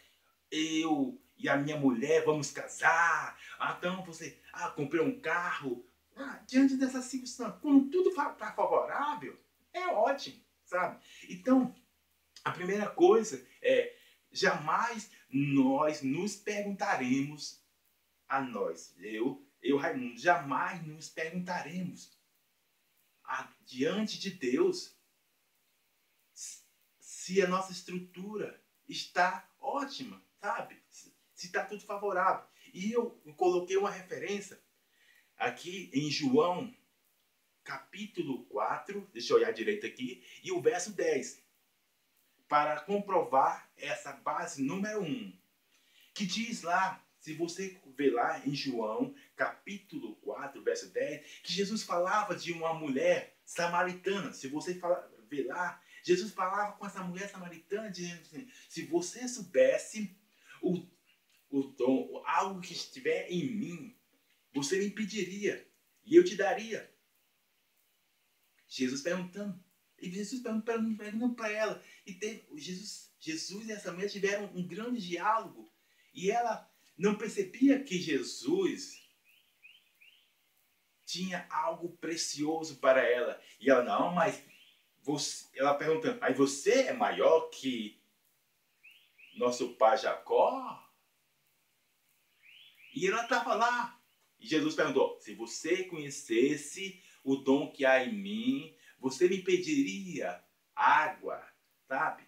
[0.51, 6.41] eu e a minha mulher vamos casar, ah, então você, ah, comprei um carro, ah,
[6.45, 9.39] diante dessa circunstância, quando tudo está favorável,
[9.71, 11.03] é ótimo sabe?
[11.27, 11.75] Então,
[12.43, 13.97] a primeira coisa é
[14.31, 17.63] jamais nós nos perguntaremos
[18.27, 22.15] a nós, eu, eu Raimundo, jamais nos perguntaremos
[23.23, 24.95] a, diante de Deus
[26.99, 30.81] se a nossa estrutura está ótima, sabe?
[30.89, 31.13] Se
[31.47, 32.47] está tudo favorável.
[32.73, 34.61] E eu coloquei uma referência
[35.35, 36.73] aqui em João
[37.69, 41.39] capítulo 4, deixa eu olhar direito aqui, e o verso 10,
[42.47, 45.39] para comprovar essa base número 1,
[46.15, 51.83] que diz lá, se você ver lá em João, capítulo 4, verso 10, que Jesus
[51.83, 54.33] falava de uma mulher samaritana.
[54.33, 54.81] Se você
[55.29, 60.17] ver lá, Jesus falava com essa mulher samaritana, dizendo assim, se você soubesse
[60.59, 60.87] o,
[61.51, 63.95] o dom, algo que estiver em mim,
[64.55, 65.69] você me pediria
[66.03, 66.91] e eu te daria.
[68.69, 69.61] Jesus perguntando.
[70.01, 71.83] E Jesus perguntando, para ela.
[72.05, 75.69] E teve, Jesus, Jesus e essa mulher tiveram um grande diálogo.
[76.13, 79.03] E ela não percebia que Jesus
[81.05, 83.41] tinha algo precioso para ela.
[83.59, 84.41] E ela, não, mas
[85.01, 87.99] você, ela perguntando, aí você é maior que
[89.35, 90.87] nosso pai Jacó?
[92.93, 93.99] E ela estava lá.
[94.39, 100.43] E Jesus perguntou: se você conhecesse o dom que há em mim, você me pediria
[100.75, 101.45] água,
[101.87, 102.27] sabe?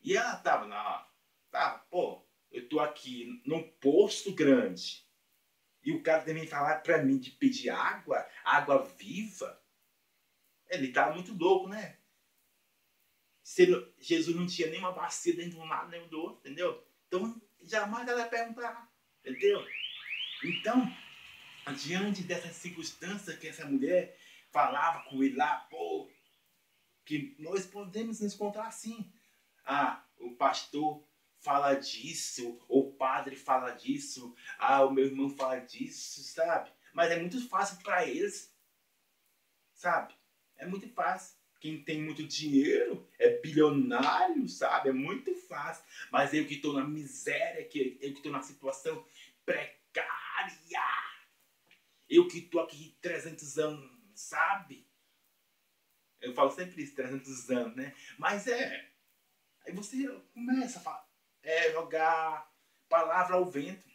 [0.00, 1.08] E ela tava na,
[1.50, 5.06] tá, pô, eu tô aqui num posto grande.
[5.82, 9.62] E o cara também falar para mim de pedir água, água viva.
[10.68, 11.98] Ele tava muito louco, né?
[13.42, 13.66] Se
[13.98, 16.86] Jesus não tinha nenhuma bacia dentro de um lado nem do outro, entendeu?
[17.06, 19.64] Então, jamais ela ia perguntar, entendeu?
[20.44, 20.86] Então,
[21.72, 24.18] diante dessa circunstância que essa mulher
[24.50, 26.10] falava com ele lá, pô,
[27.04, 29.10] que nós podemos nos encontrar assim.
[29.64, 31.06] Ah, o pastor
[31.40, 36.70] fala disso, o padre fala disso, ah, o meu irmão fala disso, sabe?
[36.92, 38.54] Mas é muito fácil para eles,
[39.72, 40.14] sabe?
[40.56, 41.36] É muito fácil.
[41.60, 44.90] Quem tem muito dinheiro é bilionário, sabe?
[44.90, 45.84] É muito fácil.
[46.10, 49.04] Mas eu que estou na miséria, eu que estou na situação
[49.44, 50.56] precária,
[52.08, 54.88] eu que estou aqui 300 anos, sabe?
[56.20, 57.94] Eu falo sempre isso, 300 anos, né?
[58.18, 58.90] Mas é.
[59.66, 61.08] Aí você começa a falar,
[61.42, 62.52] é, jogar
[62.88, 63.86] palavra ao vento.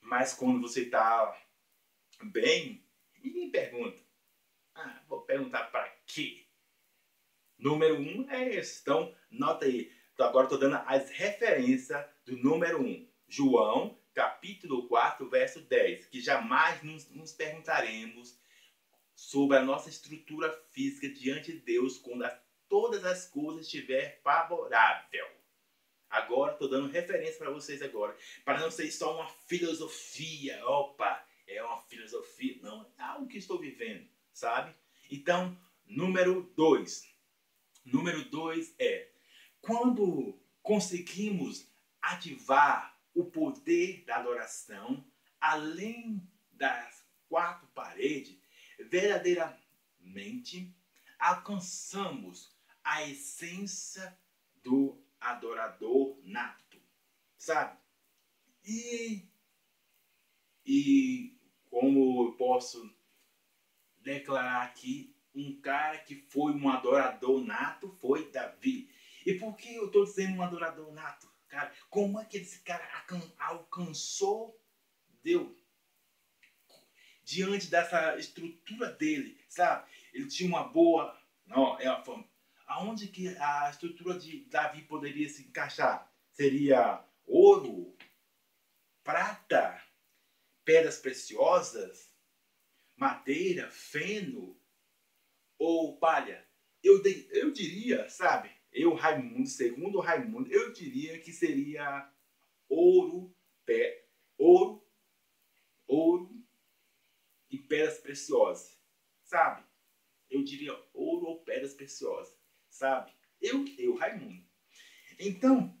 [0.00, 1.36] Mas quando você está
[2.24, 2.86] bem,
[3.22, 4.02] ninguém pergunta.
[4.74, 6.46] Ah, vou perguntar para quê?
[7.58, 8.80] Número um é esse.
[8.80, 9.92] Então, nota aí.
[10.14, 13.08] Então, agora estou dando as referências do número um.
[13.26, 16.06] João, capítulo 4, verso 10.
[16.06, 18.36] Que jamais nos, nos perguntaremos
[19.14, 22.30] sobre a nossa estrutura física diante de Deus quando a,
[22.68, 25.24] todas as coisas estiver favorável.
[26.10, 30.66] Agora estou dando referência para vocês agora, para não ser só uma filosofia.
[30.66, 32.58] Opa, é uma filosofia.
[32.60, 34.74] Não, é algo que estou vivendo, sabe?
[35.08, 37.06] Então, número 2.
[37.84, 39.10] Número 2 é
[39.60, 41.68] quando conseguimos
[42.02, 45.04] ativar o poder da adoração
[45.40, 48.38] além das quatro paredes,
[48.78, 50.72] verdadeiramente
[51.18, 54.16] alcançamos a essência
[54.62, 56.80] do adorador nato,
[57.36, 57.76] sabe?
[58.64, 59.28] E,
[60.64, 61.36] e
[61.68, 62.88] como eu posso
[63.98, 68.88] declarar aqui, um cara que foi um adorador nato foi Davi.
[69.26, 71.27] E por que eu estou dizendo um adorador nato?
[71.48, 72.86] Cara, como é que esse cara
[73.38, 74.60] alcançou
[75.22, 75.56] Deus?
[77.24, 79.90] Diante dessa estrutura dele, sabe?
[80.12, 81.18] Ele tinha uma boa.
[81.46, 82.28] Não, é uma,
[82.66, 86.10] aonde que a estrutura de Davi poderia se encaixar?
[86.30, 87.96] Seria ouro,
[89.02, 89.82] prata,
[90.64, 92.12] pedras preciosas,
[92.96, 94.58] madeira, feno
[95.58, 96.46] ou palha?
[96.82, 98.57] Eu, eu diria, sabe?
[98.72, 102.10] Eu, Raimundo, segundo Raimundo, eu diria que seria
[102.68, 104.86] ouro, pé, ouro,
[105.86, 106.44] ouro
[107.50, 108.78] e pedras preciosas,
[109.24, 109.64] sabe?
[110.30, 112.36] Eu diria ouro ou pedras preciosas,
[112.68, 113.12] sabe?
[113.40, 114.46] Eu, eu, Raimundo.
[115.18, 115.76] Então,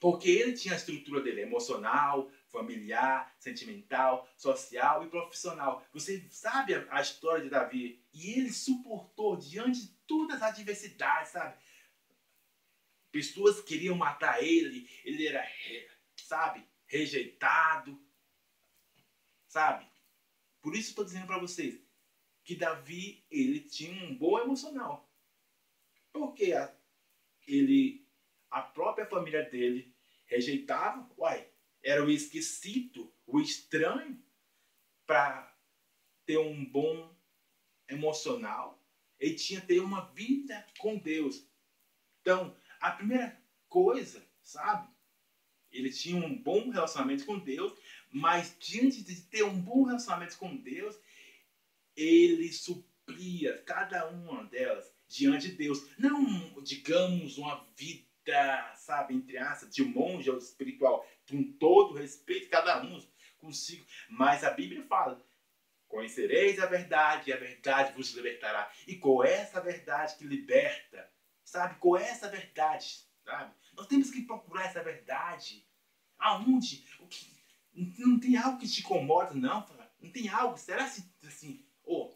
[0.00, 5.84] porque ele tinha a estrutura dele emocional, familiar, sentimental, social e profissional.
[5.92, 11.32] Você sabe a, a história de Davi e ele suportou diante de todas as adversidades,
[11.32, 11.58] sabe?
[13.10, 15.44] Pessoas queriam matar ele, ele era,
[16.16, 18.00] sabe, rejeitado,
[19.46, 19.86] sabe?
[20.60, 21.80] Por isso estou dizendo para vocês
[22.44, 25.10] que Davi ele tinha um bom emocional,
[26.12, 26.74] porque a,
[27.46, 28.06] ele,
[28.50, 29.94] a própria família dele
[30.26, 31.48] rejeitava, uai,
[31.82, 34.22] era o esquecido, o estranho,
[35.06, 35.56] para
[36.26, 37.16] ter um bom
[37.88, 38.82] emocional,
[39.18, 41.46] ele tinha que ter uma vida com Deus.
[42.20, 44.88] Então, a primeira coisa, sabe?
[45.70, 47.72] Ele tinha um bom relacionamento com Deus,
[48.10, 50.98] mas diante de ter um bom relacionamento com Deus,
[51.96, 55.86] ele supria cada uma delas diante de Deus.
[55.98, 62.82] Não, digamos, uma vida, sabe, entre aspas, de monge ou espiritual, com todo respeito, cada
[62.82, 63.02] um
[63.38, 63.84] consigo.
[64.08, 65.22] Mas a Bíblia fala:
[65.86, 68.70] conhecereis a verdade, e a verdade vos libertará.
[68.86, 71.10] E com essa verdade que liberta,
[71.48, 71.76] sabe?
[71.76, 73.54] Com essa verdade, sabe?
[73.74, 75.66] Nós temos que procurar essa verdade.
[76.18, 76.84] Aonde?
[77.00, 77.26] O que,
[77.98, 79.66] não tem algo que te incomoda, não.
[80.00, 80.56] Não tem algo.
[80.56, 82.14] Será assim, assim oh,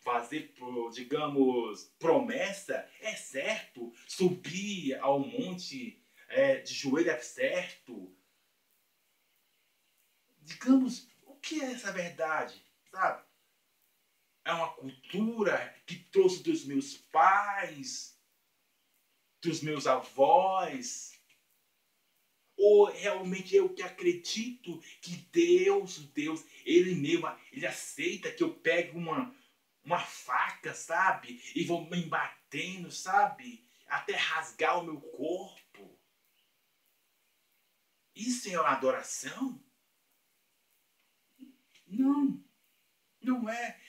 [0.00, 0.54] fazer,
[0.92, 3.92] digamos, promessa é certo?
[4.06, 8.14] Subir ao monte é, de joelho é certo?
[10.42, 12.64] Digamos, o que é essa verdade?
[12.90, 13.24] Sabe?
[14.44, 18.15] É uma cultura que trouxe dos meus pais,
[19.46, 21.14] dos meus avós?
[22.56, 28.96] Ou realmente eu que acredito que Deus, Deus, Ele mesmo, Ele aceita que eu pegue
[28.96, 29.34] uma,
[29.84, 31.40] uma faca, sabe?
[31.54, 33.64] E vou me batendo, sabe?
[33.86, 35.96] Até rasgar o meu corpo.
[38.14, 39.62] Isso é uma adoração?
[41.86, 42.42] Não,
[43.20, 43.80] não é.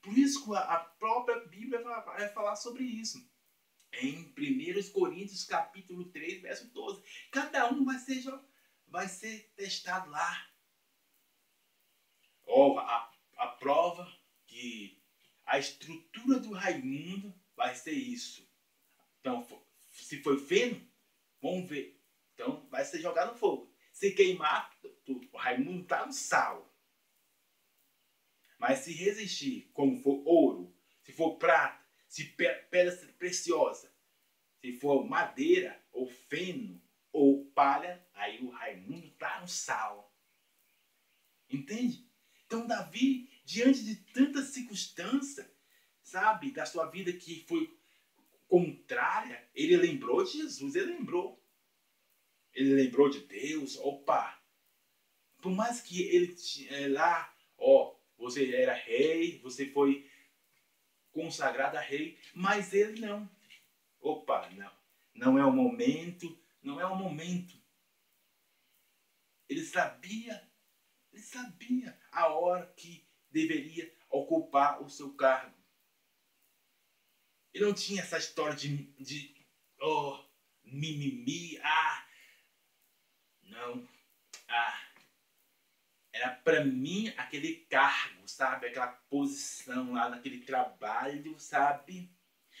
[0.00, 3.33] Por isso que a própria Bíblia vai falar sobre isso
[4.00, 7.02] em 1 Coríntios capítulo 3, verso 12.
[7.30, 8.22] Cada um vai ser,
[8.86, 10.50] vai ser testado lá.
[12.46, 14.10] Oh, a, a prova
[14.46, 15.02] que
[15.46, 18.48] a estrutura do Raimundo vai ser isso.
[19.20, 19.46] Então,
[19.92, 20.86] se foi feno,
[21.40, 22.00] vamos ver.
[22.34, 23.72] Então, vai ser jogado no fogo.
[23.92, 24.76] Se queimar,
[25.06, 26.74] o Raimundo está no sal.
[28.58, 31.83] Mas se resistir, como for ouro, se for prata,
[32.14, 33.92] se pedra preciosa,
[34.60, 40.16] se for madeira ou feno ou palha, aí o Raimundo está no sal.
[41.50, 42.08] Entende?
[42.46, 45.52] Então Davi, diante de tanta circunstância,
[46.04, 47.76] sabe, da sua vida que foi
[48.46, 51.44] contrária, ele lembrou de Jesus, ele lembrou.
[52.52, 54.40] Ele lembrou de Deus, opa.
[55.42, 56.36] Por mais que ele
[56.70, 60.08] é, lá, ó, você era rei, você foi
[61.14, 63.30] consagrado a rei, mas ele não.
[64.00, 64.72] Opa, não.
[65.14, 67.56] Não é o momento, não é o momento.
[69.48, 70.50] Ele sabia,
[71.12, 75.56] ele sabia a hora que deveria ocupar o seu cargo.
[77.52, 79.46] Ele não tinha essa história de, de
[79.80, 80.24] oh,
[80.64, 82.06] mimimi, ah,
[83.44, 83.88] não,
[84.48, 84.83] ah.
[86.14, 88.68] Era para mim aquele cargo, sabe?
[88.68, 92.08] Aquela posição lá naquele trabalho, sabe?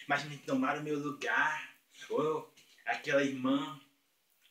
[0.08, 1.72] Mas me tomaram meu lugar.
[2.10, 2.48] Oh,
[2.84, 3.80] aquela irmã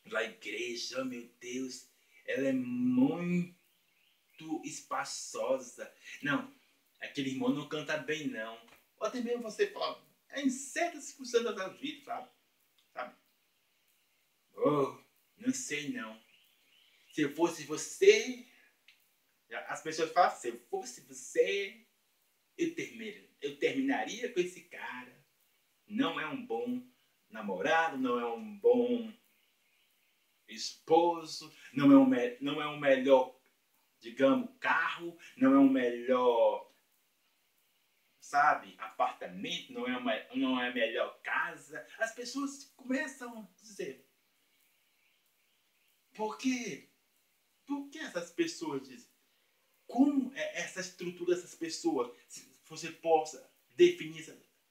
[0.06, 1.86] da igreja, oh meu Deus,
[2.24, 3.54] ela é muito
[4.64, 5.94] espaçosa.
[6.22, 6.50] Não,
[6.98, 8.58] aquele irmão não canta bem, não.
[8.96, 12.30] Ou até mesmo você fala, é em certas circunstâncias da vida, sabe?
[12.94, 13.14] Sabe?
[14.56, 14.98] Oh,
[15.36, 16.18] não sei não.
[17.12, 18.46] Se eu fosse você,
[19.68, 21.86] as pessoas falam, se eu fosse você,
[22.56, 25.14] eu, terminaria, eu terminaria com esse cara.
[25.86, 26.82] Não é um bom
[27.30, 29.12] namorado, não é um bom
[30.48, 33.38] esposo, não é um, não é um melhor,
[34.00, 36.72] digamos, carro, não é um melhor,
[38.20, 41.86] sabe, apartamento, não é, uma, não é a melhor casa.
[41.98, 44.06] As pessoas começam a dizer,
[46.14, 46.88] por quê?
[47.66, 49.13] Por que essas pessoas dizem?
[49.94, 54.24] Como é essa estrutura dessas pessoas, se você possa definir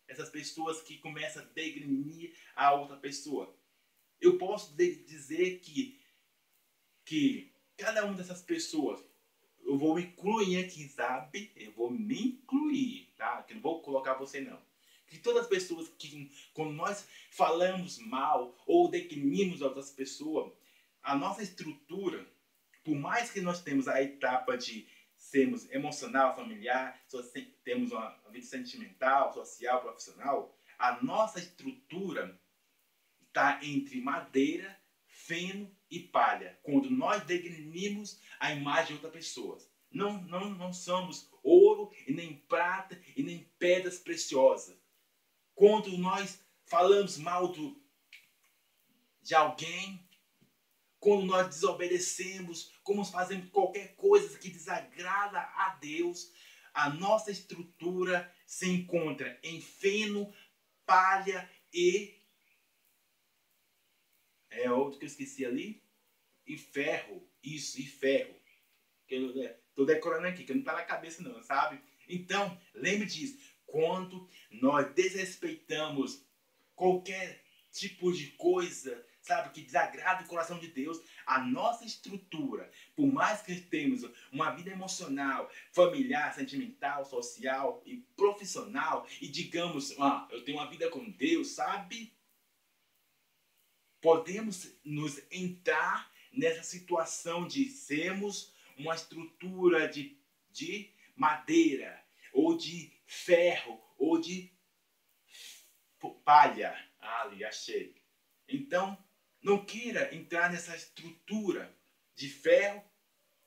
[0.07, 3.55] essas pessoas que começam a degrinir a outra pessoa?
[4.23, 5.99] eu posso dizer que,
[7.05, 9.03] que cada uma dessas pessoas,
[9.65, 11.51] eu vou me incluir aqui, sabe?
[11.55, 13.43] Eu vou me incluir, tá?
[13.43, 14.59] Que não vou colocar você não.
[15.07, 20.53] Que todas as pessoas que, quando nós falamos mal ou definimos outras pessoas,
[21.01, 22.25] a nossa estrutura,
[22.83, 24.87] por mais que nós temos a etapa de
[25.33, 27.03] sermos emocional, familiar,
[27.63, 32.39] temos uma vida sentimental, social, profissional, a nossa estrutura
[33.25, 39.57] está entre madeira, feno e palha, quando nós degrinimos a imagem de outra pessoa.
[39.91, 44.77] Não, não, não somos ouro, e nem prata, e nem pedras preciosas.
[45.55, 47.81] Quando nós falamos mal do,
[49.23, 50.07] de alguém,
[50.99, 56.31] quando nós desobedecemos, como fazemos qualquer coisa que desagrada a Deus,
[56.73, 60.33] a nossa estrutura se encontra em feno,
[60.85, 62.23] palha e
[64.49, 65.83] é outro que eu esqueci ali.
[66.45, 67.27] E ferro.
[67.41, 68.35] Isso, e ferro.
[69.09, 71.81] Né, tô decorando aqui, que não tá na cabeça não, sabe?
[72.07, 73.37] Então, lembre disso.
[73.65, 76.25] Quando nós desrespeitamos
[76.75, 83.11] qualquer tipo de coisa, sabe, que desagrada o coração de Deus, a nossa estrutura, por
[83.11, 90.43] mais que temos uma vida emocional, familiar, sentimental, social e profissional, e digamos, ah, eu
[90.43, 92.13] tenho uma vida com Deus, sabe?
[94.03, 100.19] podemos nos entrar nessa situação de sermos uma estrutura de,
[100.51, 104.51] de madeira, ou de ferro, ou de
[106.25, 106.77] palha.
[106.99, 107.95] Ali, achei.
[108.45, 109.01] Então,
[109.43, 111.75] não queira entrar nessa estrutura
[112.15, 112.83] de ferro,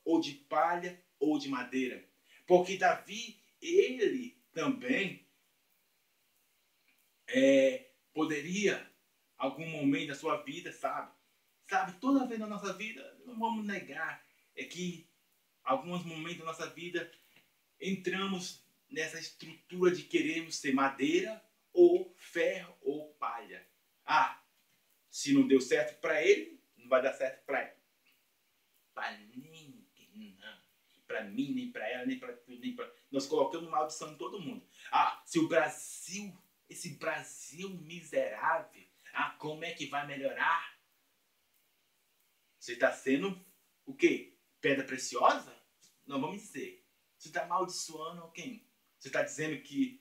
[0.04, 2.04] ou de palha, ou de madeira.
[2.46, 5.26] Porque Davi, ele também
[7.26, 8.88] é, poderia
[9.37, 11.12] algum momento da sua vida, sabe?
[11.68, 15.11] Sabe, toda vez na nossa vida, não vamos negar, é que
[15.64, 17.11] alguns momentos da nossa vida
[17.80, 23.66] entramos nessa estrutura de queremos ser madeira ou ferro ou palha.
[24.04, 24.40] Ah,
[25.16, 27.81] se não deu certo para ele, não vai dar certo para ele.
[28.92, 30.61] Para ninguém, não.
[31.07, 32.92] Para mim, nem para ela, nem para nem pra...
[33.11, 34.68] Nós colocamos maldição em todo mundo.
[34.93, 36.36] Ah, se o Brasil,
[36.68, 40.78] esse Brasil miserável, ah, como é que vai melhorar?
[42.59, 43.43] Você está sendo
[43.86, 44.36] o quê?
[44.61, 45.57] Pedra preciosa?
[46.07, 46.86] Não, vamos dizer.
[47.16, 48.68] Você está amaldiçoando quem?
[48.99, 49.99] Você está dizendo que,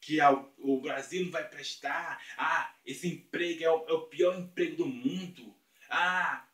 [0.00, 0.18] que
[0.58, 2.22] o Brasil não vai prestar?
[2.36, 5.54] Ah, esse emprego é o, é o pior emprego do mundo.
[5.88, 6.46] Ah,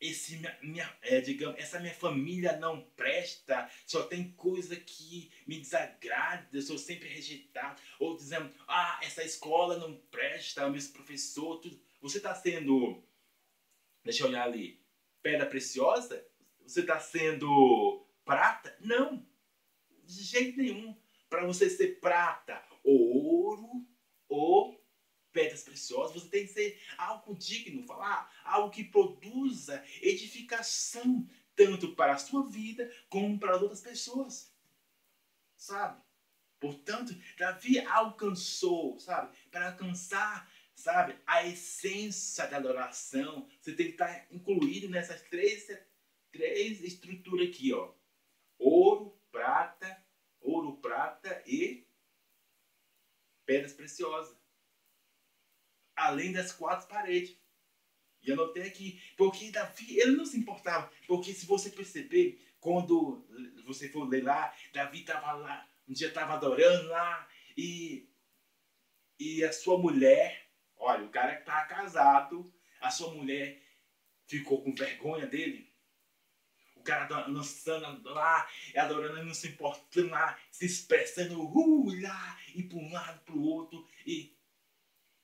[0.00, 6.48] esse minha, é, digamos, essa minha família não presta, só tem coisa que me desagrada,
[6.52, 7.80] eu sou sempre rejeitado.
[7.98, 11.80] Ou dizendo, ah, essa escola não presta, meus professores, tudo.
[12.00, 13.04] Você está sendo,
[14.02, 14.82] deixa eu olhar ali,
[15.22, 16.26] pedra preciosa?
[16.62, 18.74] Você está sendo prata?
[18.80, 19.26] Não,
[20.04, 20.96] de jeito nenhum.
[21.28, 23.86] Para você ser prata, ou ouro,
[24.28, 24.80] ou
[25.32, 32.14] pedras preciosas, você tem que ser algo digno, falar algo que produza edificação, tanto para
[32.14, 34.52] a sua vida como para as outras pessoas.
[35.56, 36.02] Sabe?
[36.58, 39.34] Portanto, Davi alcançou, sabe?
[39.50, 45.66] Para alcançar, sabe, a essência da adoração, você tem que estar incluído nessas três,
[46.30, 47.94] três estruturas aqui, ó.
[48.58, 50.04] Ouro, prata,
[50.40, 51.86] ouro, prata e
[53.50, 54.38] pedras preciosas.
[55.96, 57.36] Além das quatro paredes.
[58.22, 60.92] E anotei aqui, porque Davi, ele não se importava.
[61.08, 63.26] Porque se você perceber, quando
[63.66, 68.08] você for ler lá, Davi estava lá, um dia estava adorando lá, e,
[69.18, 73.60] e a sua mulher, olha, o cara que estava casado, a sua mulher
[74.26, 75.69] ficou com vergonha dele.
[76.80, 81.92] O cara dançando lá, adorando, não se importando lá, se expressando, uh,
[82.54, 84.34] e para um lado, para o outro, e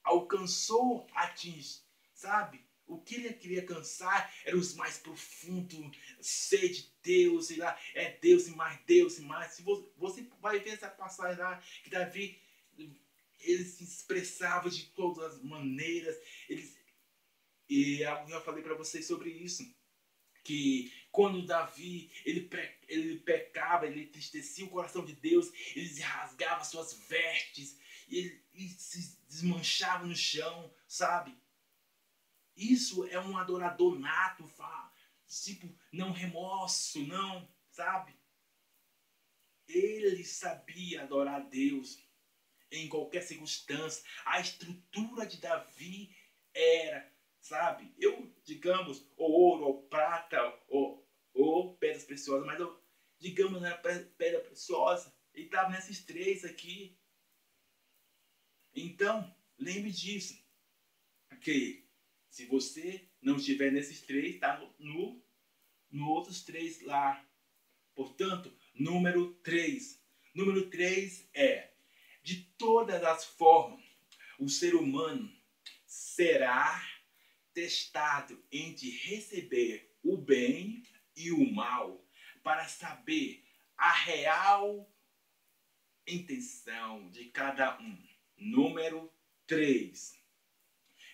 [0.04, 1.80] alcançou, atinge,
[2.12, 2.62] sabe?
[2.86, 8.18] O que ele queria alcançar era os mais profundos, ser de Deus, e lá, é
[8.18, 9.52] Deus e mais Deus e mais.
[9.52, 12.38] Se você, você vai ver essa passagem lá, que Davi,
[13.40, 16.16] ele se expressava de todas as maneiras,
[16.50, 16.70] ele,
[17.66, 19.64] e eu já falei para vocês sobre isso,
[20.44, 22.46] que quando Davi ele,
[22.86, 29.18] ele pecava, ele entristecia o coração de Deus, ele rasgava suas vestes, e ele, se
[29.26, 31.34] desmanchava no chão, sabe?
[32.54, 34.46] Isso é um adorador nato,
[35.42, 38.14] tipo, não remorso, não, sabe?
[39.66, 41.98] Ele sabia adorar a Deus
[42.70, 44.04] em qualquer circunstância.
[44.26, 46.14] A estrutura de Davi
[46.52, 47.10] era,
[47.40, 47.94] sabe?
[47.98, 50.38] Eu, digamos, ou ouro, ou prata,
[50.68, 51.05] ou,
[51.36, 52.82] ou pedras preciosas, mas eu,
[53.18, 55.14] digamos, era pedra preciosa.
[55.34, 56.98] Ele estava nesses três aqui.
[58.74, 60.44] Então, lembre disso.
[61.42, 61.86] Que
[62.30, 65.22] se você não estiver nesses três, está no, no,
[65.90, 67.24] no outros três lá.
[67.94, 70.02] Portanto, número três.
[70.34, 71.72] Número três é,
[72.22, 73.82] de todas as formas,
[74.38, 75.32] o ser humano
[75.86, 76.82] será
[77.54, 80.82] testado entre receber o bem
[81.16, 82.04] e o mal
[82.42, 83.44] para saber
[83.76, 84.88] a real
[86.06, 88.06] intenção de cada um.
[88.36, 89.12] Número
[89.46, 90.22] 3.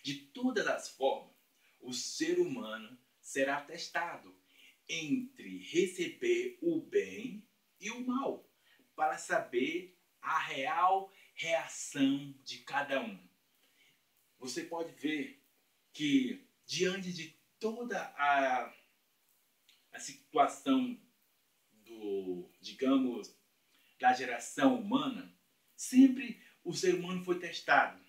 [0.03, 1.35] De todas as formas,
[1.81, 4.37] o ser humano será testado
[4.89, 7.47] entre receber o bem
[7.81, 8.49] e o mal,
[8.95, 13.29] para saber a real reação de cada um.
[14.39, 15.43] Você pode ver
[15.93, 18.75] que, diante de toda a,
[19.93, 20.99] a situação
[21.85, 23.35] do, digamos,
[24.01, 25.33] da geração humana,
[25.77, 28.03] sempre o ser humano foi testado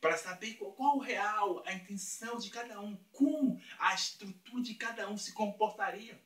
[0.00, 5.10] para saber qual, qual real, a intenção de cada um, como a estrutura de cada
[5.10, 6.22] um se comportaria,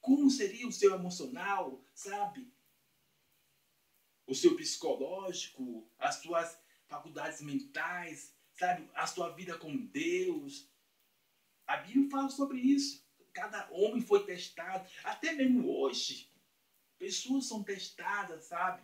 [0.00, 2.52] como seria o seu emocional, sabe?
[4.26, 8.88] O seu psicológico, as suas faculdades mentais, sabe?
[8.94, 10.68] A sua vida com Deus.
[11.66, 13.08] A Bíblia fala sobre isso.
[13.32, 16.28] Cada homem foi testado, até mesmo hoje.
[16.98, 18.82] Pessoas são testadas, sabe?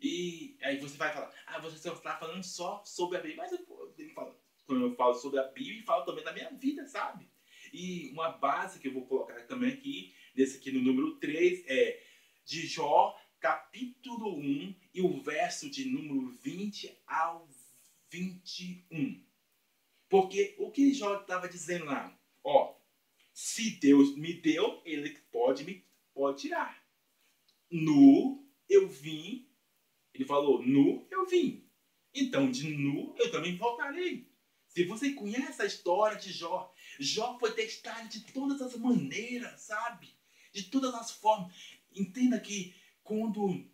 [0.00, 3.42] E aí você vai falar, ah, você está falando só sobre a Bíblia.
[3.42, 6.86] Mas eu, eu falo, quando eu falo sobre a Bíblia, falo também da minha vida,
[6.86, 7.28] sabe?
[7.72, 12.02] E uma base que eu vou colocar também aqui, desse aqui no número 3, é
[12.44, 17.48] de Jó, capítulo 1, e o verso de número 20 ao
[18.10, 19.24] 21.
[20.08, 22.16] Porque o que Jó estava dizendo lá?
[22.44, 22.75] Ó,
[23.36, 25.84] se Deus me deu, ele pode me
[26.14, 26.82] pode tirar.
[27.70, 29.46] Nu eu vim
[30.16, 31.68] ele falou: Nu eu vim.
[32.14, 34.26] Então, de nu eu também voltarei.
[34.66, 40.08] Se você conhece a história de Jó, Jó foi testado de todas as maneiras, sabe?
[40.52, 41.54] De todas as formas.
[41.94, 43.70] Entenda que quando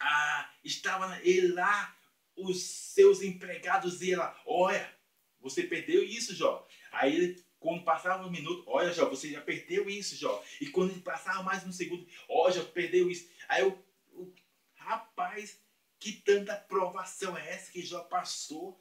[0.00, 1.96] ah, estava ele lá,
[2.36, 4.96] os seus empregados iam lá, olha,
[5.40, 6.66] você perdeu isso, Jó.
[6.92, 10.44] Aí ele, quando passava um minuto, olha, Jó, você já perdeu isso, Jó.
[10.60, 13.26] E quando passava mais um segundo, olha, Jó, perdeu isso.
[13.48, 13.72] Aí o,
[14.12, 14.34] o
[14.74, 15.58] rapaz
[15.98, 18.78] que tanta provação é essa que Jó passou?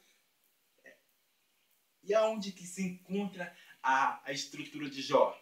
[2.04, 5.42] E aonde que se encontra a, a estrutura de Jó?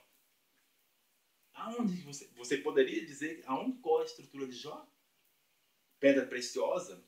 [1.55, 4.87] Aonde você, você poderia dizer aonde qual é a estrutura de Jó?
[5.99, 7.03] Pedra preciosa?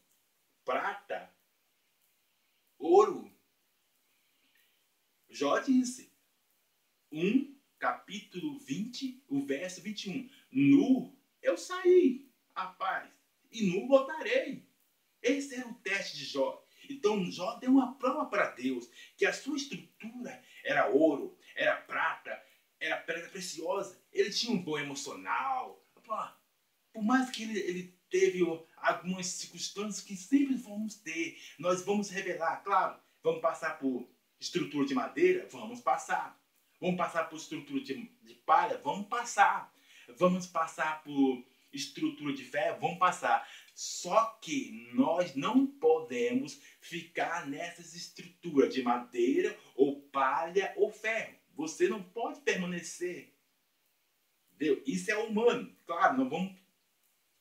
[0.66, 1.32] Prata?
[2.80, 3.32] Ouro?
[5.30, 6.13] Jó disse,
[7.14, 10.30] 1 capítulo 20, o verso 21.
[10.52, 13.10] Nu eu saí, rapaz
[13.52, 14.68] e nu voltarei.
[15.22, 16.66] Esse era o teste de Jó.
[16.90, 22.44] Então Jó deu uma prova para Deus que a sua estrutura era ouro, era prata,
[22.80, 24.02] era pedra preciosa.
[24.12, 25.86] Ele tinha um bom emocional.
[26.92, 28.42] Por mais que ele, ele teve
[28.78, 34.10] algumas circunstâncias que sempre vamos ter, nós vamos revelar, claro, vamos passar por
[34.40, 36.43] estrutura de madeira, vamos passar.
[36.84, 39.74] Vamos passar por estrutura de, de palha, vamos passar.
[40.18, 43.50] Vamos passar por estrutura de ferro, vamos passar.
[43.74, 51.40] Só que nós não podemos ficar nessas estruturas de madeira ou palha ou ferro.
[51.56, 53.34] Você não pode permanecer.
[54.54, 54.84] Entendeu?
[54.86, 55.74] Isso é humano.
[55.86, 56.54] Claro, nós vamos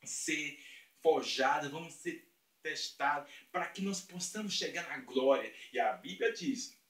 [0.04, 0.56] ser
[1.00, 2.32] forjados, vamos ser
[2.62, 5.52] testados para que nós possamos chegar na glória.
[5.72, 6.80] E a Bíblia diz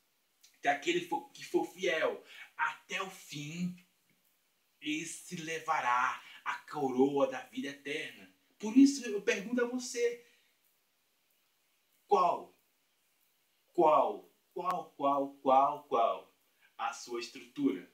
[0.63, 2.23] que aquele que for fiel
[2.57, 3.77] até o fim,
[4.81, 8.33] esse levará a coroa da vida eterna.
[8.59, 10.25] Por isso eu pergunto a você:
[12.07, 12.57] qual,
[13.73, 16.35] qual, qual, qual, qual, qual
[16.77, 17.91] a sua estrutura?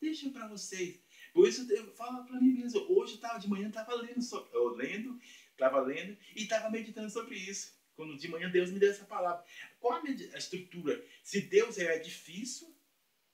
[0.00, 1.00] Deixa para vocês.
[1.32, 2.80] Por isso eu falo para mim mesmo.
[2.92, 4.20] Hoje eu estava de manhã, estava lendo,
[4.52, 5.18] eu lendo,
[5.52, 7.80] estava lendo e estava meditando sobre isso.
[7.94, 9.44] Quando de manhã Deus me deu essa palavra.
[9.78, 11.04] Qual a estrutura?
[11.22, 12.71] Se Deus é difícil,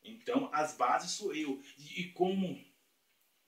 [0.09, 1.61] então as bases sou eu.
[1.79, 2.65] E como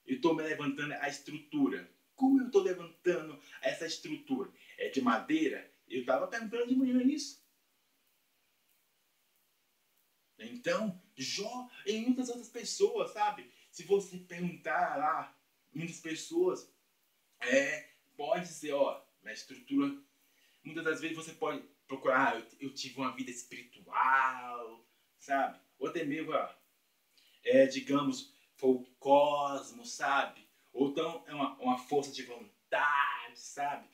[0.07, 1.91] eu estou me levantando a estrutura?
[2.15, 4.53] Como eu estou levantando essa estrutura?
[4.79, 5.73] É de madeira?
[5.89, 7.41] Eu estava perguntando de manhã isso.
[10.39, 13.53] Então, Jó e muitas outras pessoas, sabe?
[13.71, 15.39] Se você perguntar lá,
[15.73, 16.73] muitas pessoas,
[17.41, 19.95] é, pode ser, ó, na estrutura.
[20.65, 24.87] Muitas das vezes você pode procurar, ah, eu, eu tive uma vida espiritual,
[25.19, 25.61] sabe?
[26.07, 26.55] Mesmo, ó,
[27.45, 30.47] é, digamos, foi o cosmos, sabe?
[30.73, 33.89] Ou então é uma, uma força de vontade, sabe?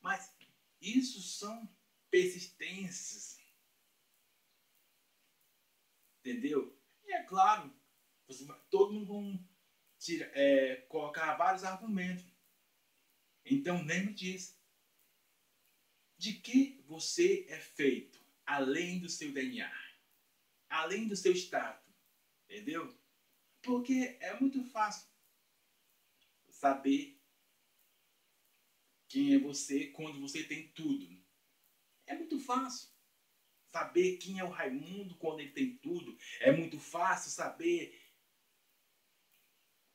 [0.00, 0.34] Mas
[0.80, 1.68] isso são
[2.10, 3.38] persistências.
[6.20, 6.76] Entendeu?
[7.04, 7.72] E é claro,
[8.26, 9.44] você, todo mundo vai
[9.98, 12.24] tira, é, colocar vários argumentos.
[13.44, 14.62] Então lembre disso.
[16.16, 19.83] De que você é feito além do seu DNA,
[20.74, 21.80] além do seu estado,
[22.44, 22.92] entendeu?
[23.62, 25.08] Porque é muito fácil
[26.50, 27.20] saber
[29.08, 31.22] quem é você quando você tem tudo.
[32.06, 32.88] É muito fácil
[33.70, 36.16] saber quem é o Raimundo quando ele tem tudo.
[36.40, 38.00] É muito fácil saber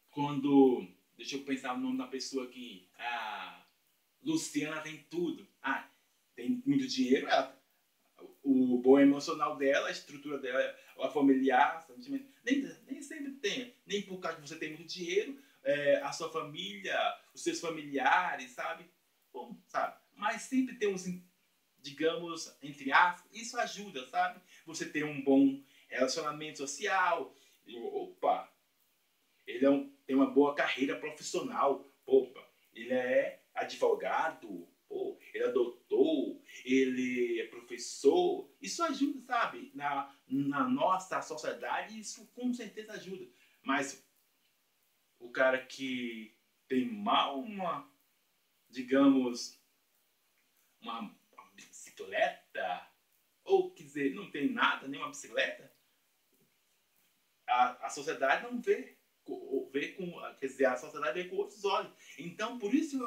[0.09, 0.87] quando.
[1.17, 2.89] Deixa eu pensar o nome da pessoa aqui.
[2.95, 3.67] A
[4.21, 5.47] Luciana tem tudo.
[5.61, 5.89] Ah,
[6.35, 7.27] tem muito dinheiro.
[7.27, 7.58] Ela,
[8.49, 11.85] o bom emocional dela, a estrutura dela, a familiar,
[12.43, 13.73] nem, nem sempre tem.
[13.85, 16.97] Nem por causa que você tem muito dinheiro, é, a sua família,
[17.33, 18.89] os seus familiares, sabe?
[19.31, 19.97] Bom, sabe?
[20.15, 21.05] Mas sempre tem uns,
[21.79, 24.41] digamos, entre aspas, isso ajuda, sabe?
[24.65, 27.33] Você ter um bom relacionamento social.
[27.67, 28.51] Opa!
[29.45, 31.85] Ele é um, tem uma boa carreira profissional.
[32.05, 32.43] Opa!
[32.73, 34.67] Ele é advogado.
[34.87, 38.49] Pô, ele é doutor, ele é professor.
[38.61, 39.71] Isso ajuda, sabe?
[39.73, 43.29] Na, na nossa sociedade, isso com certeza ajuda.
[43.63, 44.05] Mas
[45.19, 46.35] o cara que
[46.67, 47.89] tem mal uma,
[48.69, 49.61] digamos,
[50.81, 51.17] uma,
[51.53, 52.87] bicicleta,
[53.43, 55.71] ou quer dizer, não tem nada, nem uma bicicleta,
[57.47, 58.97] a, a sociedade não vê,
[59.71, 61.91] vê com, quer dizer, a sociedade vê com outros olhos.
[62.17, 62.97] Então, por isso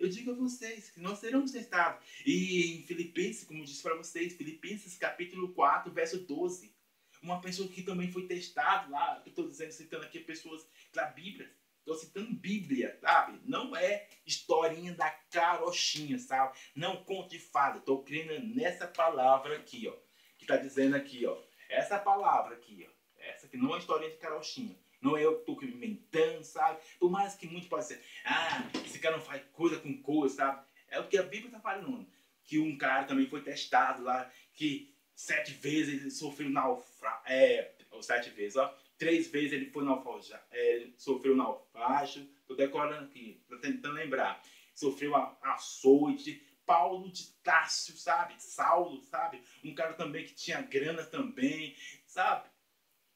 [0.00, 2.02] eu digo a vocês que nós seremos testados.
[2.24, 6.74] E em Filipenses, como eu disse para vocês, Filipenses capítulo 4, verso 12.
[7.22, 11.54] Uma pessoa que também foi testada lá, eu estou dizendo, citando aqui pessoas da Bíblia.
[11.80, 13.40] Estou citando Bíblia, sabe?
[13.44, 16.58] Não é historinha da carochinha, sabe?
[16.74, 17.78] Não conte de fada.
[17.78, 19.96] Estou crendo nessa palavra aqui, ó.
[20.38, 21.42] Que está dizendo aqui, ó.
[21.68, 22.92] Essa palavra aqui, ó.
[23.18, 24.78] Essa que não é historinha de carochinha.
[25.00, 26.78] Não é eu que estou inventando, sabe?
[26.98, 30.66] Por mais que muitos possam dizer, ah, esse cara não faz coisa com coisa, sabe?
[30.88, 32.06] É o que a Bíblia está falando.
[32.44, 37.22] Que um cara também foi testado lá, que sete vezes ele sofreu naufrágio.
[37.26, 38.76] É, ou sete vezes, ó.
[38.98, 42.28] Três vezes ele foi naufrágio, é, sofreu naufrágio.
[42.42, 44.42] Estou decorando aqui, estou tentando lembrar.
[44.74, 46.46] Sofreu açoite.
[46.66, 48.40] Paulo de Tássio, sabe?
[48.40, 49.42] Saulo, sabe?
[49.64, 51.74] Um cara também que tinha grana também,
[52.06, 52.48] sabe?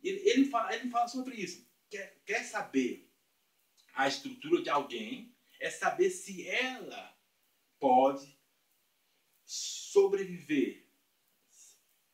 [0.03, 1.65] Ele, ele, fala, ele fala sobre isso
[1.95, 3.09] quer, quer saber
[3.95, 7.17] a estrutura de alguém, é saber se ela
[7.79, 8.37] pode
[9.45, 10.85] sobreviver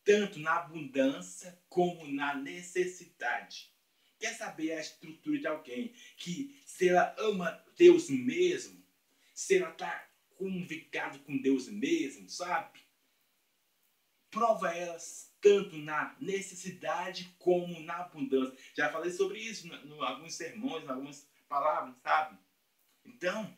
[0.04, 3.72] tanto na abundância como na necessidade.
[4.18, 8.84] Quer saber a estrutura de alguém que se ela ama Deus mesmo,
[9.32, 12.80] se ela está convicada com Deus mesmo, sabe?
[14.30, 18.56] prova elas tanto na necessidade como na abundância.
[18.74, 22.38] Já falei sobre isso em alguns sermões, em algumas palavras, sabe?
[23.04, 23.56] Então,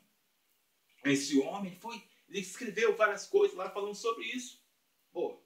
[1.04, 4.62] esse homem foi, ele escreveu várias coisas lá falando sobre isso.
[5.10, 5.42] Pô,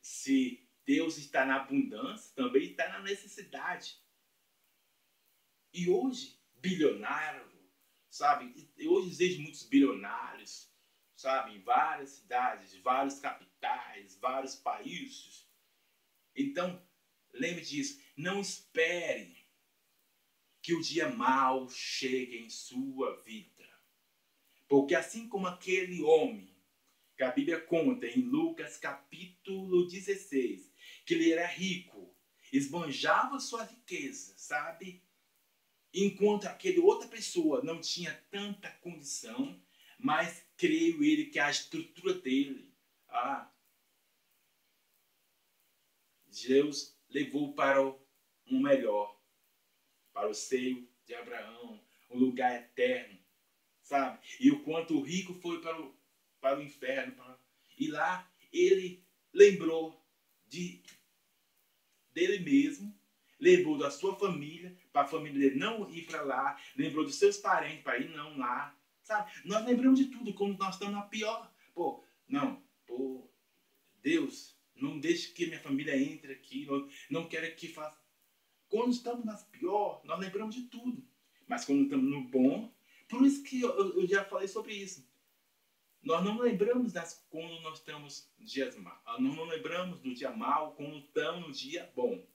[0.00, 3.98] se Deus está na abundância, também está na necessidade.
[5.72, 7.46] E hoje, bilionário,
[8.10, 8.70] sabe?
[8.88, 10.70] Hoje existem muitos bilionários,
[11.16, 11.56] sabe?
[11.56, 15.48] Em várias cidades, vários capitais, vários países.
[16.34, 16.80] Então,
[17.32, 18.00] lembre disso.
[18.16, 19.46] Não espere
[20.62, 23.64] que o dia mal chegue em sua vida.
[24.68, 26.54] Porque assim como aquele homem,
[27.16, 30.70] que a Bíblia conta em Lucas capítulo 16,
[31.06, 32.14] que ele era rico,
[32.52, 35.02] esbanjava sua riqueza, sabe?
[35.94, 39.58] Enquanto aquele outra pessoa não tinha tanta condição,
[39.98, 42.74] mas creio ele que a estrutura dele,
[43.08, 43.50] ah,
[46.46, 48.06] Deus levou para o
[48.48, 49.20] um melhor,
[50.12, 53.18] para o seio de Abraão, um lugar eterno,
[53.82, 54.20] sabe?
[54.40, 55.94] E o quanto o rico foi para o,
[56.40, 57.38] para o inferno, para,
[57.78, 60.04] e lá ele lembrou
[60.46, 60.82] de
[62.12, 62.98] dele mesmo,
[63.38, 67.36] lembrou da sua família, para a família dele não ir para lá, lembrou dos seus
[67.36, 68.75] parentes para ir não lá,
[69.06, 69.30] sabe?
[69.44, 71.50] Nós lembramos de tudo, quando nós estamos na pior.
[71.72, 73.30] Pô, não, pô,
[74.02, 77.98] Deus, não deixe que minha família entre aqui, não, não quero que faça.
[78.68, 81.06] Quando estamos nas pior, nós lembramos de tudo.
[81.46, 82.74] Mas quando estamos no bom,
[83.08, 85.08] por isso que eu, eu já falei sobre isso.
[86.02, 88.98] Nós não lembramos das quando nós estamos dias maus.
[89.06, 92.26] Nós não lembramos do dia mal quando estamos no dia bom.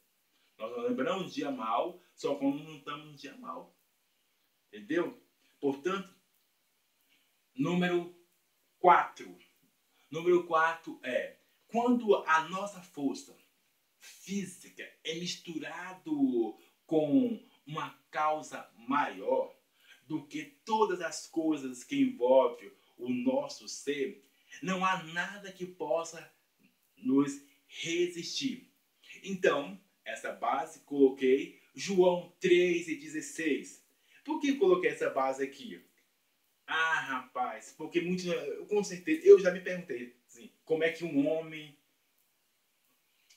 [0.57, 3.76] Nós não lembramos do dia mal só quando não estamos no dia mal.
[4.67, 5.22] Entendeu?
[5.59, 6.20] Portanto,
[7.55, 8.15] número
[8.79, 9.37] 4.
[10.09, 11.37] Número 4 é
[11.67, 13.37] quando a nossa força
[13.99, 19.55] física é misturado com uma causa maior,
[20.05, 24.21] do que todas as coisas que envolvem o nosso ser,
[24.61, 26.29] não há nada que possa
[26.97, 28.69] nos resistir.
[29.23, 33.81] Então, essa base coloquei João 3 e 16.
[34.25, 35.81] Por que coloquei essa base aqui?
[36.74, 38.26] Ah, rapaz, porque muitos,
[38.69, 41.78] com certeza, eu já me perguntei assim, como é que um homem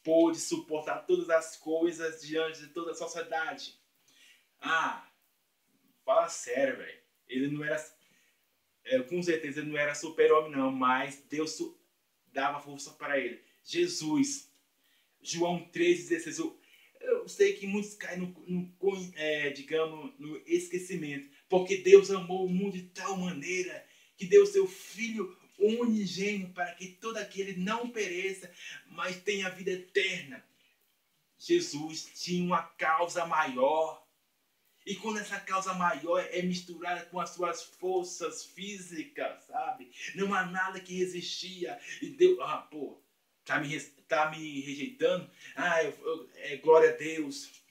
[0.02, 3.74] pôde suportar todas as coisas diante de toda a sociedade.
[4.60, 5.10] Ah,
[6.04, 6.98] Fala sério, velho.
[7.26, 7.82] Ele não era.
[8.84, 11.58] É, com certeza ele não era super-homem, não, mas Deus
[12.32, 13.42] dava força para ele.
[13.64, 14.52] Jesus,
[15.22, 16.38] João 3,16.
[16.38, 16.60] Eu,
[17.00, 22.50] eu sei que muitos caem no, no é, digamos, no esquecimento, porque Deus amou o
[22.50, 23.86] mundo de tal maneira
[24.16, 28.52] que deu seu Filho unigênio para que todo aquele não pereça,
[28.88, 30.44] mas tenha vida eterna.
[31.38, 34.04] Jesus tinha uma causa maior
[34.84, 39.92] e quando essa causa maior é misturada com as suas forças físicas, sabe?
[40.16, 41.78] Não há nada que resistia.
[42.02, 43.00] E Deus, ah, pô,
[43.44, 45.30] tá me, tá me rejeitando?
[45.54, 47.62] Ah, eu, eu, é glória a Deus.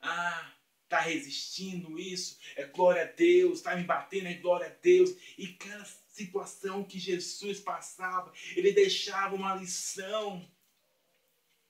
[0.00, 0.52] Ah,
[0.88, 2.38] tá resistindo isso?
[2.56, 3.60] É glória a Deus.
[3.60, 4.28] Tá me batendo?
[4.28, 5.14] É glória a Deus.
[5.36, 10.48] E cada situação que Jesus passava, ele deixava uma lição.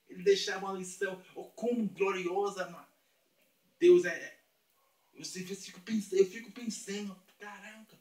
[0.08, 1.22] Ele deixava uma lição.
[1.34, 2.64] Oh, como gloriosa
[3.78, 4.38] Deus é,
[5.16, 7.98] você fica pensando, eu fico pensando, caraca,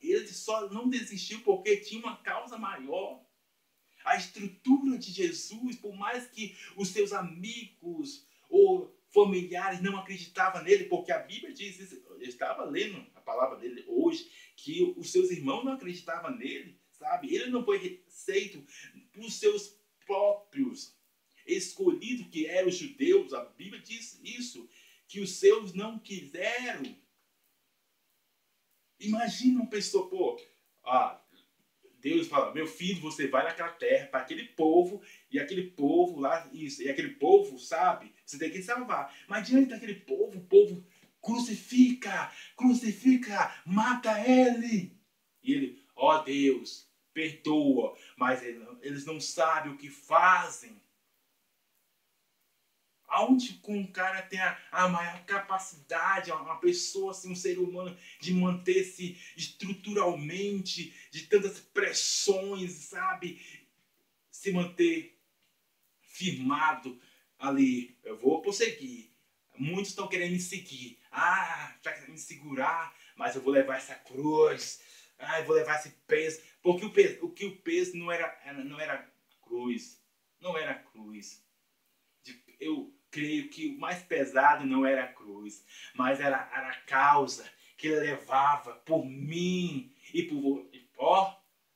[0.00, 3.24] ele só não desistiu porque tinha uma causa maior.
[4.04, 10.84] A estrutura de Jesus, por mais que os seus amigos ou familiares não acreditavam nele,
[10.84, 15.30] porque a Bíblia diz isso, eu estava lendo a palavra dele hoje, que os seus
[15.30, 17.34] irmãos não acreditavam nele, sabe?
[17.34, 18.64] Ele não foi aceito
[19.12, 20.96] por seus próprios
[21.46, 24.68] escolhidos, que eram os judeus, a Bíblia diz isso
[25.06, 26.94] que os seus não quiseram.
[29.00, 30.38] Imagina uma pessoa, pô,
[30.84, 31.17] ah,
[32.00, 36.48] Deus fala, meu filho, você vai naquela terra para aquele povo, e aquele povo lá,
[36.52, 38.12] isso, e aquele povo, sabe?
[38.24, 39.14] Você tem que salvar.
[39.28, 40.84] Mas diante daquele povo, o povo
[41.20, 44.96] crucifica, crucifica, mata ele.
[45.42, 50.80] E ele, ó oh, Deus, perdoa, mas eles não sabem o que fazem.
[53.18, 58.32] Aonde um cara tem a, a maior capacidade, uma pessoa, assim, um ser humano, de
[58.32, 63.40] manter-se estruturalmente, de tantas pressões, sabe?
[64.30, 65.18] Se manter
[66.00, 67.00] firmado
[67.36, 67.98] ali.
[68.04, 69.10] Eu vou prosseguir.
[69.56, 71.00] Muitos estão querendo me seguir.
[71.10, 74.80] Ah, está querendo me segurar, mas eu vou levar essa cruz.
[75.18, 76.40] Ah, eu vou levar esse peso.
[76.62, 79.12] Porque o peso, o que o peso não era, não era
[79.42, 80.00] cruz.
[80.40, 81.44] Não era cruz.
[82.60, 85.64] Eu creio que o mais pesado não era a cruz,
[85.94, 90.68] mas era, era a causa que levava por mim e por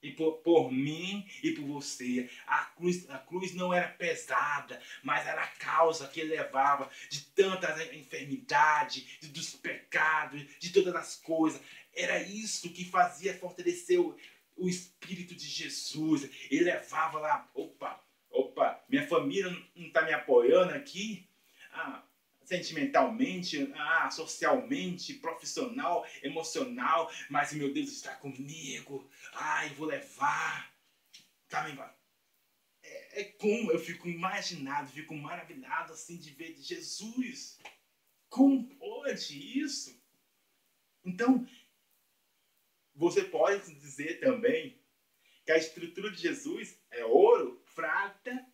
[0.02, 2.28] e por, por mim e por você.
[2.46, 7.80] A cruz, a cruz não era pesada, mas era a causa que levava de tantas
[7.92, 11.60] enfermidades, de, dos pecados, de todas as coisas.
[11.94, 14.16] Era isso que fazia fortalecer o,
[14.56, 16.28] o Espírito de Jesus.
[16.50, 21.28] Ele levava lá, opa, opa, minha família não está me apoiando aqui.
[21.72, 22.04] Ah,
[22.44, 29.08] sentimentalmente, ah, socialmente, profissional, emocional, mas meu Deus está comigo.
[29.32, 30.72] Ai, vou levar.
[31.48, 31.68] Tá,
[32.82, 37.58] é, é como eu fico imaginado, fico maravilhado assim de ver de Jesus.
[38.28, 40.00] Como pode isso?
[41.04, 41.46] Então,
[42.94, 44.80] você pode dizer também
[45.44, 48.46] que a estrutura de Jesus é ouro, prata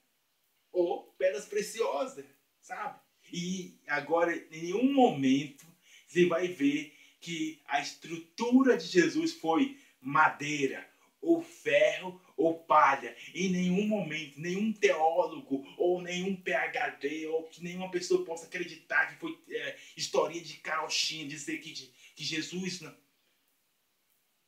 [0.73, 2.25] ou pedras preciosas,
[2.61, 3.01] sabe?
[3.33, 5.67] E agora, em nenhum momento,
[6.07, 10.89] você vai ver que a estrutura de Jesus foi madeira,
[11.21, 13.17] ou ferro, ou palha.
[13.35, 19.21] Em nenhum momento, nenhum teólogo, ou nenhum PhD, ou que nenhuma pessoa possa acreditar que
[19.21, 21.73] foi é, historinha de carochinha, dizer que,
[22.15, 22.81] que Jesus.
[22.81, 22.97] Não.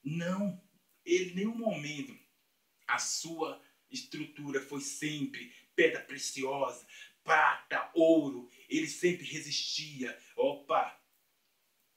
[0.04, 0.62] não,
[1.04, 2.16] ele em nenhum momento,
[2.86, 3.60] a sua
[3.90, 6.86] estrutura foi sempre pedra preciosa,
[7.24, 10.16] prata, ouro, ele sempre resistia.
[10.36, 10.98] Opa,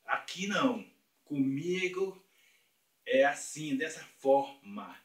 [0.06, 0.90] aqui não,
[1.24, 2.24] comigo
[3.06, 4.98] é assim, dessa forma.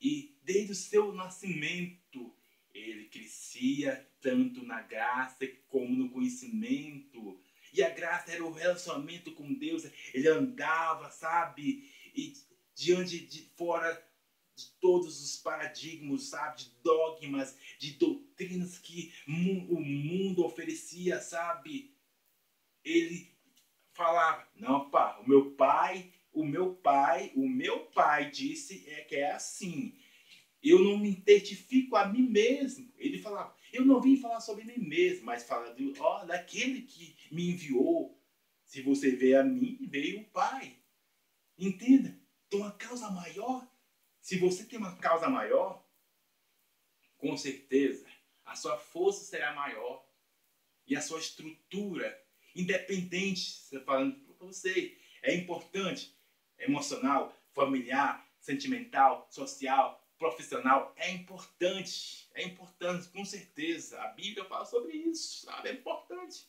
[0.00, 2.34] E desde o seu nascimento,
[2.72, 7.40] ele crescia tanto na graça como no conhecimento.
[7.72, 9.84] E a graça era o relacionamento com Deus.
[10.12, 11.90] Ele andava, sabe?
[12.14, 12.34] E
[12.74, 14.11] diante de fora
[14.54, 21.94] de todos os paradigmas, sabe, de dogmas, de doutrinas que o mundo oferecia, sabe?
[22.84, 23.30] Ele
[23.92, 29.16] falava: "Não, pá, o meu pai, o meu pai, o meu pai disse é que
[29.16, 29.94] é assim.
[30.62, 34.78] Eu não me identifico a mim mesmo." Ele falava: "Eu não vim falar sobre mim
[34.78, 38.18] mesmo, mas fala de, ó, daquele que me enviou.
[38.64, 40.78] Se você vê a mim, veio o Pai."
[41.58, 42.18] Entenda?
[42.46, 43.71] Então a causa maior
[44.22, 45.84] se você tem uma causa maior,
[47.18, 48.06] com certeza
[48.44, 50.06] a sua força será maior
[50.86, 56.16] e a sua estrutura, independente, falando para você, é importante,
[56.58, 64.00] emocional, familiar, sentimental, social, profissional, é importante, é importante, com certeza.
[64.02, 65.68] A Bíblia fala sobre isso, sabe?
[65.68, 66.48] É importante.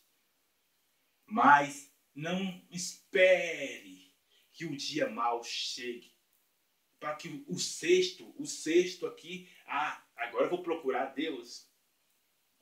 [1.25, 4.13] Mas não espere
[4.51, 6.12] que o dia mal chegue
[7.03, 11.67] para que o sexto, o sexto aqui, ah, agora eu vou procurar Deus.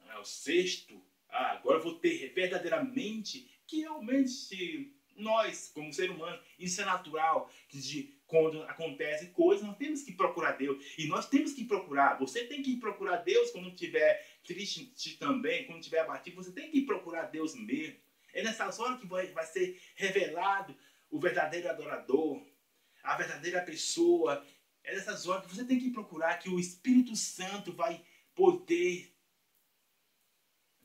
[0.09, 6.41] Ah, o sexto, ah, agora eu vou ter verdadeiramente, que realmente nós, como ser humano,
[6.57, 10.83] isso é natural, que de, quando acontece coisas, nós temos que procurar Deus.
[10.97, 12.17] E nós temos que procurar.
[12.17, 16.81] Você tem que procurar Deus quando estiver triste também, quando estiver abatido, você tem que
[16.81, 17.99] procurar Deus mesmo.
[18.33, 20.75] É nessas horas que vai, vai ser revelado
[21.11, 22.41] o verdadeiro adorador,
[23.03, 24.45] a verdadeira pessoa.
[24.83, 29.13] É nessas horas que você tem que procurar que o Espírito Santo vai poder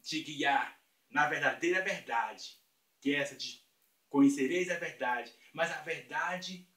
[0.02, 0.78] te guiar
[1.10, 2.60] na verdadeira verdade,
[3.00, 3.64] que é essa de
[4.08, 6.68] conhecereis a verdade, mas a verdade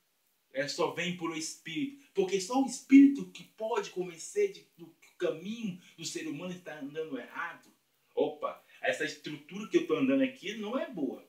[0.51, 4.95] é, só vem por o Espírito, porque só o Espírito que pode convencer de, do
[5.17, 7.69] caminho do ser humano está andando errado.
[8.15, 11.28] Opa, essa estrutura que eu estou andando aqui não é boa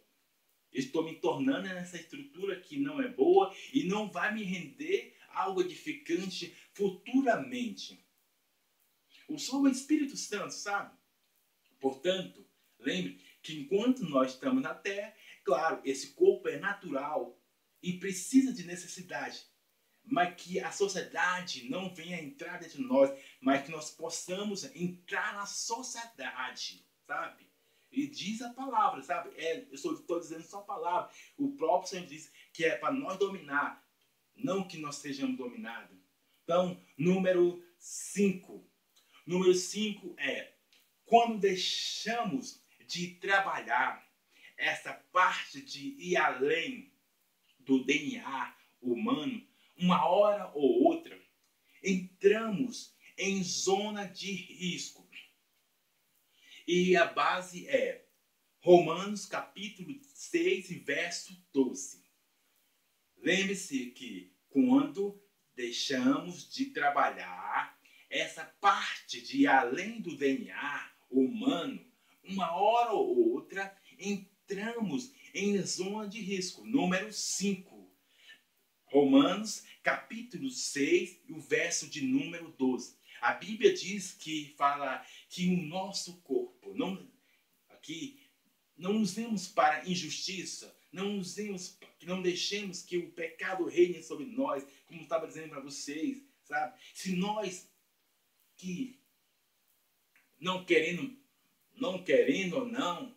[0.72, 5.60] estou me tornando nessa estrutura que não é boa e não vai me render algo
[5.60, 8.04] edificante futuramente.
[9.28, 10.96] O só o Espírito Santo, sabe?
[11.78, 12.46] Portanto,
[12.78, 15.14] lembre que enquanto nós estamos na terra,
[15.44, 17.40] claro, esse corpo é natural
[17.82, 19.42] e precisa de necessidade,
[20.04, 23.10] mas que a sociedade não venha entrar dentro de nós,
[23.40, 27.49] mas que nós possamos entrar na sociedade, sabe?
[27.90, 29.30] E diz a palavra, sabe?
[29.36, 31.10] É, eu estou dizendo só a palavra.
[31.36, 33.84] O próprio Senhor diz que é para nós dominar,
[34.34, 35.98] não que nós sejamos dominados.
[36.44, 38.64] Então, número 5.
[39.26, 40.52] Número 5 é
[41.10, 44.08] quando deixamos de trabalhar
[44.56, 46.92] essa parte de ir além
[47.58, 49.44] do DNA humano,
[49.76, 51.20] uma hora ou outra,
[51.82, 55.08] entramos em zona de risco
[56.72, 58.06] e a base é
[58.60, 62.04] Romanos capítulo 6, verso 12.
[63.16, 65.20] Lembre-se que quando
[65.56, 67.76] deixamos de trabalhar
[68.08, 71.84] essa parte de além do DNA humano,
[72.22, 76.64] uma hora ou outra entramos em zona de risco.
[76.64, 77.92] Número 5.
[78.84, 82.94] Romanos, capítulo 6, o verso de número 12.
[83.20, 87.08] A Bíblia diz que fala que o nosso corpo, não,
[87.68, 88.20] aqui,
[88.76, 95.02] não usemos para injustiça, não usemos, não deixemos que o pecado reine sobre nós, como
[95.02, 96.80] estava dizendo para vocês, sabe?
[96.94, 97.70] Se nós
[98.56, 98.98] que
[100.38, 101.16] não querendo,
[101.76, 103.14] não querendo ou não,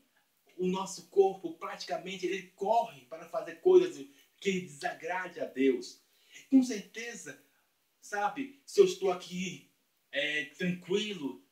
[0.58, 4.06] o nosso corpo praticamente ele corre para fazer coisas
[4.40, 6.02] que desagrade a Deus.
[6.50, 7.42] Com certeza,
[8.02, 9.72] sabe, se eu estou aqui
[10.14, 11.44] é, tranquilo,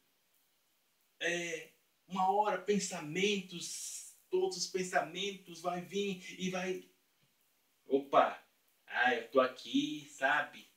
[1.19, 1.71] é,
[2.07, 6.87] uma hora pensamentos, todos os pensamentos vai vir e vai,
[7.87, 8.39] opa,
[8.85, 10.67] ah, eu estou aqui, sabe,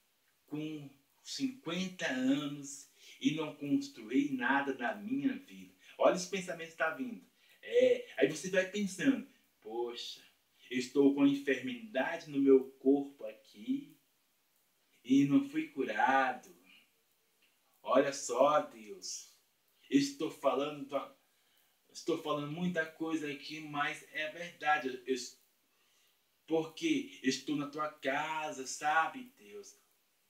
[0.46, 0.90] com
[1.22, 2.88] 50 anos
[3.20, 5.74] e não construí nada na minha vida.
[5.98, 7.22] Olha os pensamentos que tá vindo.
[7.62, 9.28] É, aí você vai pensando,
[9.60, 10.22] poxa,
[10.70, 13.98] estou com enfermidade no meu corpo aqui
[15.04, 16.53] e não fui curado.
[17.86, 19.30] Olha só, Deus,
[19.90, 20.88] estou falando,
[21.92, 25.02] estou falando muita coisa aqui, mas é verdade.
[25.06, 25.16] Eu,
[26.46, 29.78] porque estou na tua casa, sabe, Deus?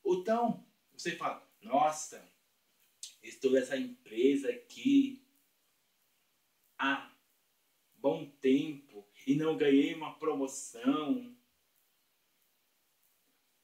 [0.04, 2.28] Então, você fala, nossa,
[3.22, 5.24] estou nessa empresa aqui
[6.76, 7.16] há
[7.94, 11.36] bom tempo e não ganhei uma promoção.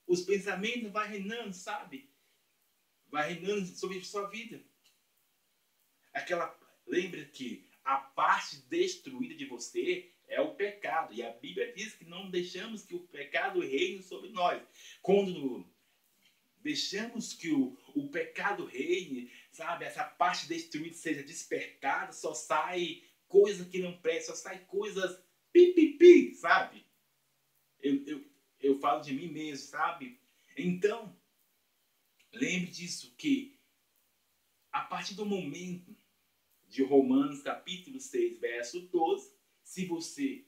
[0.07, 2.09] Os pensamentos vão reinando, sabe?
[3.11, 4.62] Vai reinando sobre sua vida.
[6.12, 11.12] Aquela, lembra que a parte destruída de você é o pecado.
[11.12, 14.62] E a Bíblia diz que não deixamos que o pecado reine sobre nós.
[15.02, 15.68] Quando
[16.62, 19.84] deixamos que o, o pecado reine, sabe?
[19.84, 26.34] Essa parte destruída seja despertada, só sai coisa que não presta, só sai coisas pipipi,
[26.34, 26.84] sabe?
[27.80, 28.24] Eu, eu,
[28.61, 30.20] eu falo de mim mesmo, sabe?
[30.56, 31.16] Então,
[32.33, 33.59] lembre disso, que
[34.72, 35.97] a partir do momento
[36.68, 40.45] de Romanos capítulo 6, verso 12, se você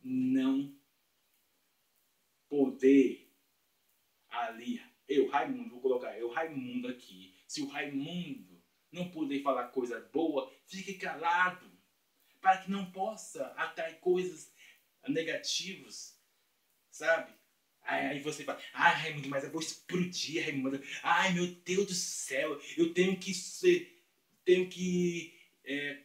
[0.00, 0.76] não
[2.48, 3.32] poder
[4.28, 10.00] ali, eu, Raimundo, vou colocar eu, Raimundo aqui, se o Raimundo não puder falar coisa
[10.12, 11.70] boa, fique calado
[12.40, 14.52] para que não possa atrair coisas
[15.08, 16.20] negativas,
[16.90, 17.32] sabe?
[17.84, 20.82] Aí, aí você fala, ai Raimundo, mas eu vou explodir, Raimundo.
[21.02, 24.02] Ai meu Deus do céu, eu tenho que ser,
[24.44, 25.98] tenho que é,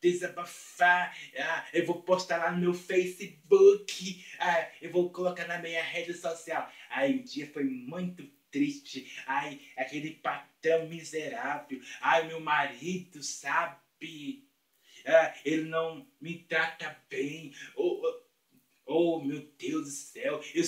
[0.00, 5.82] desabafar, ah, eu vou postar lá no meu Facebook, ah, eu vou colocar na minha
[5.82, 6.70] rede social.
[6.90, 9.10] Ai, o dia foi muito triste.
[9.26, 11.80] Ai, aquele patrão miserável.
[12.00, 13.82] Ai, meu marido, sabe?
[15.06, 17.54] ah, ele não me trata bem.
[17.74, 18.22] Oh, oh,
[18.86, 20.62] oh meu Deus do céu, eu